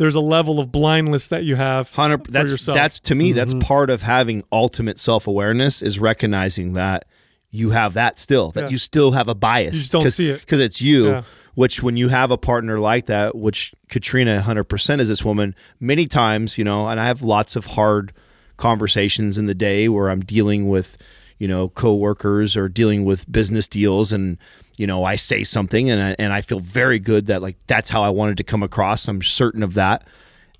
[0.00, 2.74] there's a level of blindness that you have 100 that's yourself.
[2.74, 3.36] that's to me mm-hmm.
[3.36, 7.04] that's part of having ultimate self-awareness is recognizing that
[7.50, 8.68] you have that still that yeah.
[8.70, 11.22] you still have a bias you just don't see it because it's you yeah.
[11.54, 16.06] which when you have a partner like that which katrina 100% is this woman many
[16.06, 18.14] times you know and i have lots of hard
[18.56, 20.96] conversations in the day where i'm dealing with
[21.36, 24.38] you know coworkers or dealing with business deals and
[24.80, 27.90] you know, I say something and I, and I feel very good that like that's
[27.90, 29.08] how I wanted to come across.
[29.08, 30.08] I'm certain of that.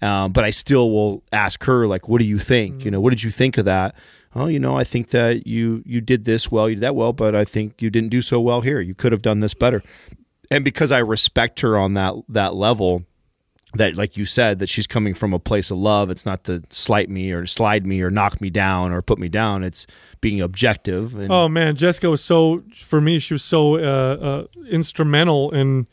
[0.03, 2.75] Um, but I still will ask her like, what do you think?
[2.75, 2.85] Mm-hmm.
[2.85, 3.95] You know, what did you think of that?
[4.35, 7.15] Oh, you know, I think that you you did this well, you did that well,
[7.15, 8.79] but I think you didn't do so well here.
[8.79, 9.83] You could have done this better.
[10.51, 13.07] And because I respect her on that that level,
[13.75, 16.11] that like you said that she's coming from a place of love.
[16.11, 19.29] It's not to slight me or slide me or knock me down or put me
[19.29, 19.63] down.
[19.63, 19.87] It's
[20.21, 23.79] being objective and, oh man jessica was so for me she was so uh,
[24.21, 25.87] uh, instrumental in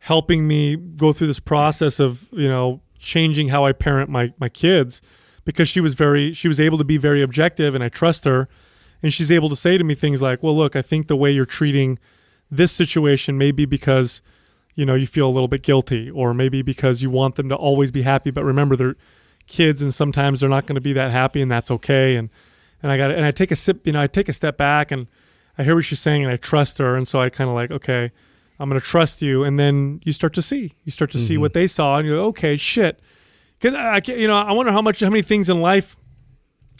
[0.00, 4.48] helping me go through this process of you know changing how i parent my my
[4.48, 5.00] kids
[5.44, 8.48] because she was very she was able to be very objective and i trust her.
[9.02, 11.30] And she's able to say to me things like well look i think the way
[11.30, 11.98] you're treating
[12.50, 14.20] this situation may be because
[14.80, 17.54] you know you feel a little bit guilty, or maybe because you want them to
[17.54, 18.96] always be happy, but remember they're
[19.46, 22.16] kids and sometimes they're not going to be that happy, and that's okay.
[22.16, 22.30] And
[22.82, 24.90] and I got and I take a sip, you know, I take a step back
[24.90, 25.06] and
[25.58, 27.70] I hear what she's saying, and I trust her, and so I kind of like
[27.70, 28.10] okay.
[28.58, 30.72] I'm going to trust you, and then you start to see.
[30.84, 31.40] You start to see mm-hmm.
[31.40, 33.00] what they saw, and you're like, okay, shit.
[33.58, 35.96] Because I, can't- you know, I wonder how much, how many things in life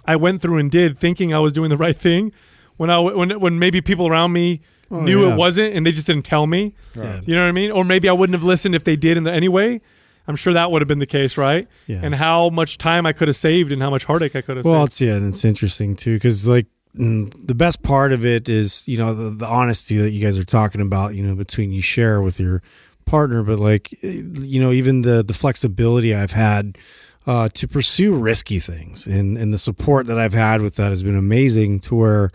[0.05, 2.35] I went through and did, thinking I was doing the right thing,
[2.77, 4.61] when I when when maybe people around me
[4.91, 5.33] knew yeah.
[5.33, 6.75] it wasn't, and they just didn't tell me.
[6.97, 7.21] Yeah.
[7.25, 7.71] You know what I mean?
[7.71, 9.81] Or maybe I wouldn't have listened if they did in the anyway.
[10.27, 11.67] I'm sure that would have been the case, right?
[11.87, 12.01] Yeah.
[12.03, 14.67] And how much time I could have saved, and how much heartache I could have
[14.67, 14.93] Well, saved.
[14.93, 18.87] it's yeah, and it's interesting too because like mm, the best part of it is
[18.87, 21.15] you know the, the honesty that you guys are talking about.
[21.15, 22.63] You know, between you share with your
[23.07, 26.79] partner, but like eh, you know even the the flexibility I've had
[27.27, 31.03] uh, to pursue risky things and and the support that I've had with that has
[31.03, 31.81] been amazing.
[31.81, 32.31] To where,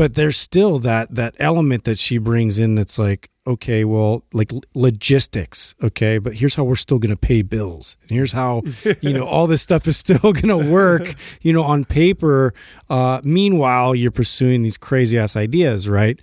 [0.00, 4.50] but there's still that that element that she brings in that's like okay well like
[4.72, 7.98] logistics okay but here's how we're still going to pay bills.
[8.00, 8.62] And here's how
[9.02, 12.54] you know all this stuff is still going to work you know on paper.
[12.88, 16.18] Uh meanwhile you're pursuing these crazy ass ideas right?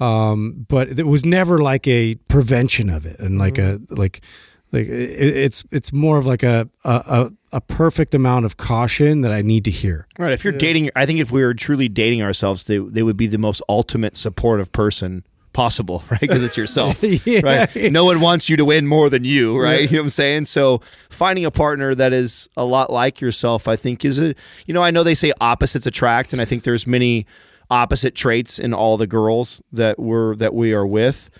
[0.00, 4.22] Um but it was never like a prevention of it and like a like
[4.72, 4.90] like it,
[5.36, 9.42] it's it's more of like a, a a a perfect amount of caution that I
[9.42, 10.06] need to hear.
[10.18, 10.32] Right.
[10.32, 13.26] If you're dating, I think if we were truly dating ourselves, they, they would be
[13.26, 16.20] the most ultimate supportive person possible, right?
[16.20, 17.40] Because it's yourself, Yeah.
[17.74, 17.92] right?
[17.92, 19.80] No one wants you to win more than you, right?
[19.90, 20.44] You know what I'm saying?
[20.44, 20.78] So
[21.08, 24.32] finding a partner that is a lot like yourself, I think, is a,
[24.66, 27.26] you know, I know they say opposites attract, and I think there's many
[27.68, 31.30] opposite traits in all the girls that we're that we are with.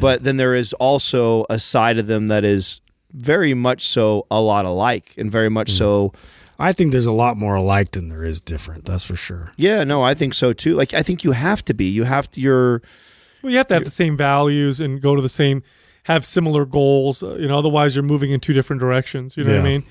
[0.00, 2.80] But then there is also a side of them that is
[3.12, 6.12] very much so a lot alike and very much so
[6.58, 8.84] I think there's a lot more alike than there is different.
[8.84, 9.52] That's for sure.
[9.56, 10.74] Yeah, no, I think so too.
[10.76, 11.84] Like I think you have to be.
[11.86, 12.80] You have to you're
[13.42, 15.62] Well, you have to have the same values and go to the same,
[16.04, 17.22] have similar goals.
[17.22, 19.36] uh, You know, otherwise you're moving in two different directions.
[19.36, 19.82] You know what I mean?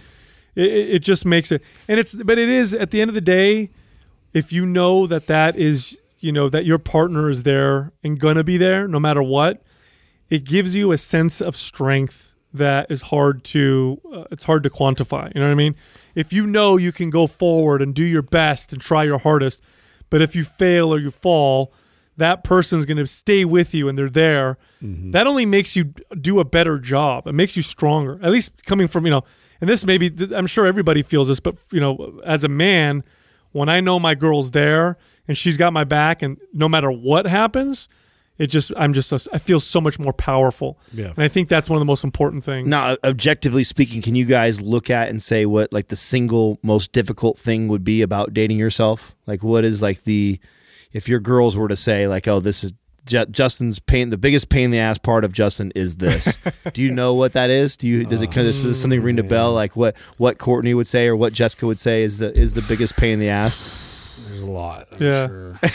[0.56, 3.16] It, it it just makes it, and it's, but it is at the end of
[3.16, 3.70] the day,
[4.34, 8.44] if you know that that is, you know, that your partner is there and gonna
[8.44, 9.62] be there no matter what,
[10.34, 14.70] it gives you a sense of strength that is hard to, uh, it's hard to
[14.70, 15.32] quantify.
[15.36, 15.76] You know what I mean?
[16.16, 19.64] If you know you can go forward and do your best and try your hardest,
[20.10, 21.72] but if you fail or you fall,
[22.18, 24.58] that person's going to stay with you and they're there.
[25.12, 27.28] That only makes you do a better job.
[27.28, 28.20] It makes you stronger.
[28.24, 29.24] At least coming from, you know,
[29.62, 33.04] and this maybe, I'm sure everybody feels this, but, you know, as a man,
[33.52, 34.98] when I know my girl's there
[35.28, 37.88] and she's got my back and no matter what happens,
[38.44, 40.78] it just, I'm just, I feel so much more powerful.
[40.92, 41.08] Yeah.
[41.08, 42.68] And I think that's one of the most important things.
[42.68, 46.92] now objectively speaking, can you guys look at and say what like the single most
[46.92, 49.16] difficult thing would be about dating yourself?
[49.26, 50.40] Like what is like the
[50.92, 52.74] if your girls were to say like, "Oh, this is
[53.06, 54.10] Ju- Justin's pain.
[54.10, 56.38] The biggest pain in the ass part of Justin is this."
[56.74, 57.76] Do you know what that is?
[57.78, 59.54] Do you does it kind of does something ring a oh, bell?
[59.54, 62.66] Like what what Courtney would say or what Jessica would say is the is the
[62.68, 63.83] biggest pain in the ass?
[64.28, 64.88] There's a lot.
[64.92, 65.28] I'm Yeah.
[65.28, 65.60] Sure.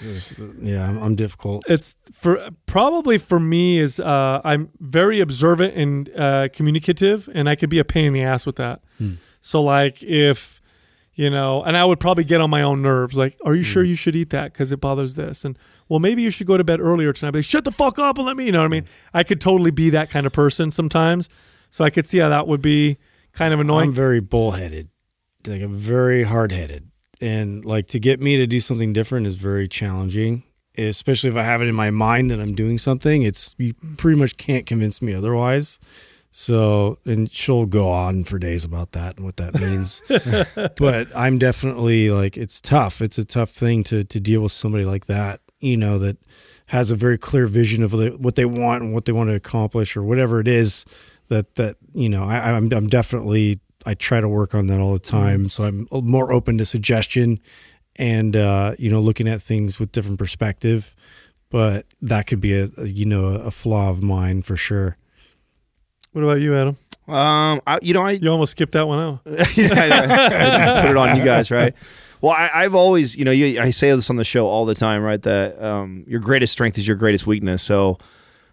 [0.00, 1.64] Just, yeah, I'm, I'm difficult.
[1.68, 7.54] it's for probably for me is uh, I'm very observant and uh, communicative, and I
[7.54, 8.82] could be a pain in the ass with that.
[9.40, 10.60] So like if
[11.18, 13.16] you know, and I would probably get on my own nerves.
[13.16, 15.44] Like, are you sure you should eat that because it bothers this?
[15.44, 15.58] And
[15.88, 17.32] well, maybe you should go to bed earlier tonight.
[17.32, 18.46] But shut the fuck up and let me.
[18.46, 18.84] You know what I mean?
[19.12, 21.28] I could totally be that kind of person sometimes.
[21.70, 22.98] So I could see how that would be
[23.32, 23.88] kind of annoying.
[23.88, 24.90] I'm very bullheaded.
[25.44, 26.87] Like I'm very hard headed.
[27.20, 30.44] And like to get me to do something different is very challenging.
[30.76, 33.22] Especially if I have it in my mind that I'm doing something.
[33.22, 35.80] It's you pretty much can't convince me otherwise.
[36.30, 40.02] So and she'll go on for days about that and what that means.
[40.78, 43.00] but I'm definitely like it's tough.
[43.02, 46.18] It's a tough thing to to deal with somebody like that, you know, that
[46.66, 49.96] has a very clear vision of what they want and what they want to accomplish
[49.96, 50.84] or whatever it is
[51.28, 54.92] that that you know I, I'm I'm definitely I try to work on that all
[54.92, 55.48] the time.
[55.48, 57.40] So I'm more open to suggestion
[57.96, 60.94] and uh, you know looking at things with different perspective.
[61.48, 64.98] But that could be a, a you know a flaw of mine for sure.
[66.12, 66.76] what about you, Adam?
[67.08, 69.20] Um, I, you know, I You almost skipped that one out.
[69.56, 70.14] Yeah, I know.
[70.14, 71.74] I put it on you guys, right?
[72.20, 74.74] Well, I, I've always, you know, you, I say this on the show all the
[74.74, 75.22] time, right?
[75.22, 77.62] That um, your greatest strength is your greatest weakness.
[77.62, 77.96] So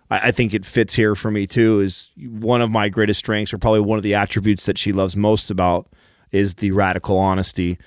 [0.09, 1.79] I, I think it fits here for me too.
[1.79, 5.15] Is one of my greatest strengths, or probably one of the attributes that she loves
[5.15, 5.87] most about,
[6.31, 7.77] is the radical honesty.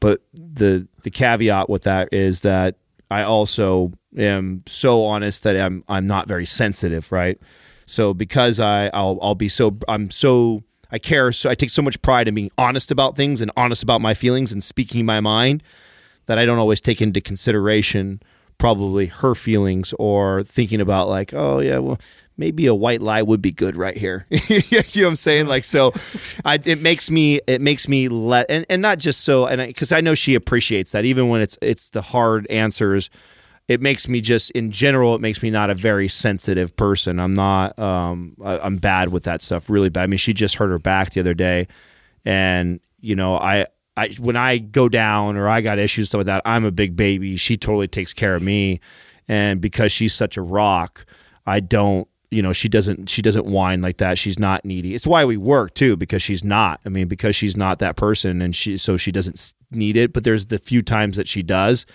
[0.00, 2.76] But the the caveat with that is that
[3.10, 7.38] I also am so honest that I'm I'm not very sensitive, right?
[7.86, 11.82] So because I I'll I'll be so I'm so I care so I take so
[11.82, 15.20] much pride in being honest about things and honest about my feelings and speaking my
[15.20, 15.62] mind
[16.26, 18.20] that I don't always take into consideration
[18.58, 21.98] probably her feelings or thinking about like, oh yeah, well
[22.38, 24.26] maybe a white lie would be good right here.
[24.30, 25.46] you know what I'm saying?
[25.46, 25.92] Like so,
[26.44, 29.92] I, it makes me it makes me let and, and not just so and because
[29.92, 33.10] I, I know she appreciates that even when it's it's the hard answers.
[33.68, 35.16] It makes me just in general.
[35.16, 37.18] It makes me not a very sensitive person.
[37.18, 37.76] I'm not.
[37.80, 39.68] Um, I, I'm bad with that stuff.
[39.68, 40.04] Really bad.
[40.04, 41.66] I mean, she just hurt her back the other day,
[42.24, 43.66] and you know, I
[43.96, 46.96] I when I go down or I got issues stuff like that, I'm a big
[46.96, 47.36] baby.
[47.36, 48.80] She totally takes care of me,
[49.26, 51.06] and because she's such a rock,
[51.46, 52.06] I don't.
[52.30, 54.18] You know, she doesn't she doesn't whine like that.
[54.18, 54.94] She's not needy.
[54.94, 56.80] It's why we work too because she's not.
[56.84, 60.12] I mean, because she's not that person, and she so she doesn't need it.
[60.12, 61.86] But there's the few times that she does,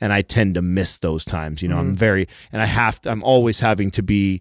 [0.00, 1.60] and I tend to miss those times.
[1.60, 4.40] You know, I'm very and I have to, I'm always having to be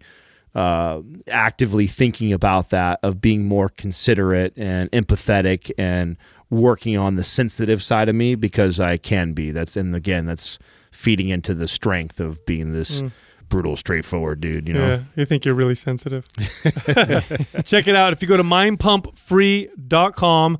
[0.55, 6.17] uh, actively thinking about that of being more considerate and empathetic and
[6.49, 9.51] working on the sensitive side of me because I can be.
[9.51, 10.59] That's and again that's
[10.91, 13.11] feeding into the strength of being this mm.
[13.47, 14.67] brutal, straightforward dude.
[14.67, 14.87] You know.
[14.87, 16.27] Yeah, you think you're really sensitive.
[17.65, 18.13] Check it out.
[18.13, 20.57] If you go to mindpumpfree.com,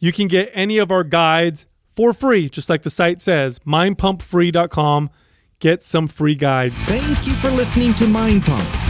[0.00, 3.58] you can get any of our guides for free, just like the site says.
[3.60, 5.10] Mindpumpfree.com.
[5.58, 6.74] Get some free guides.
[6.74, 8.89] Thank you for listening to Mind Pump.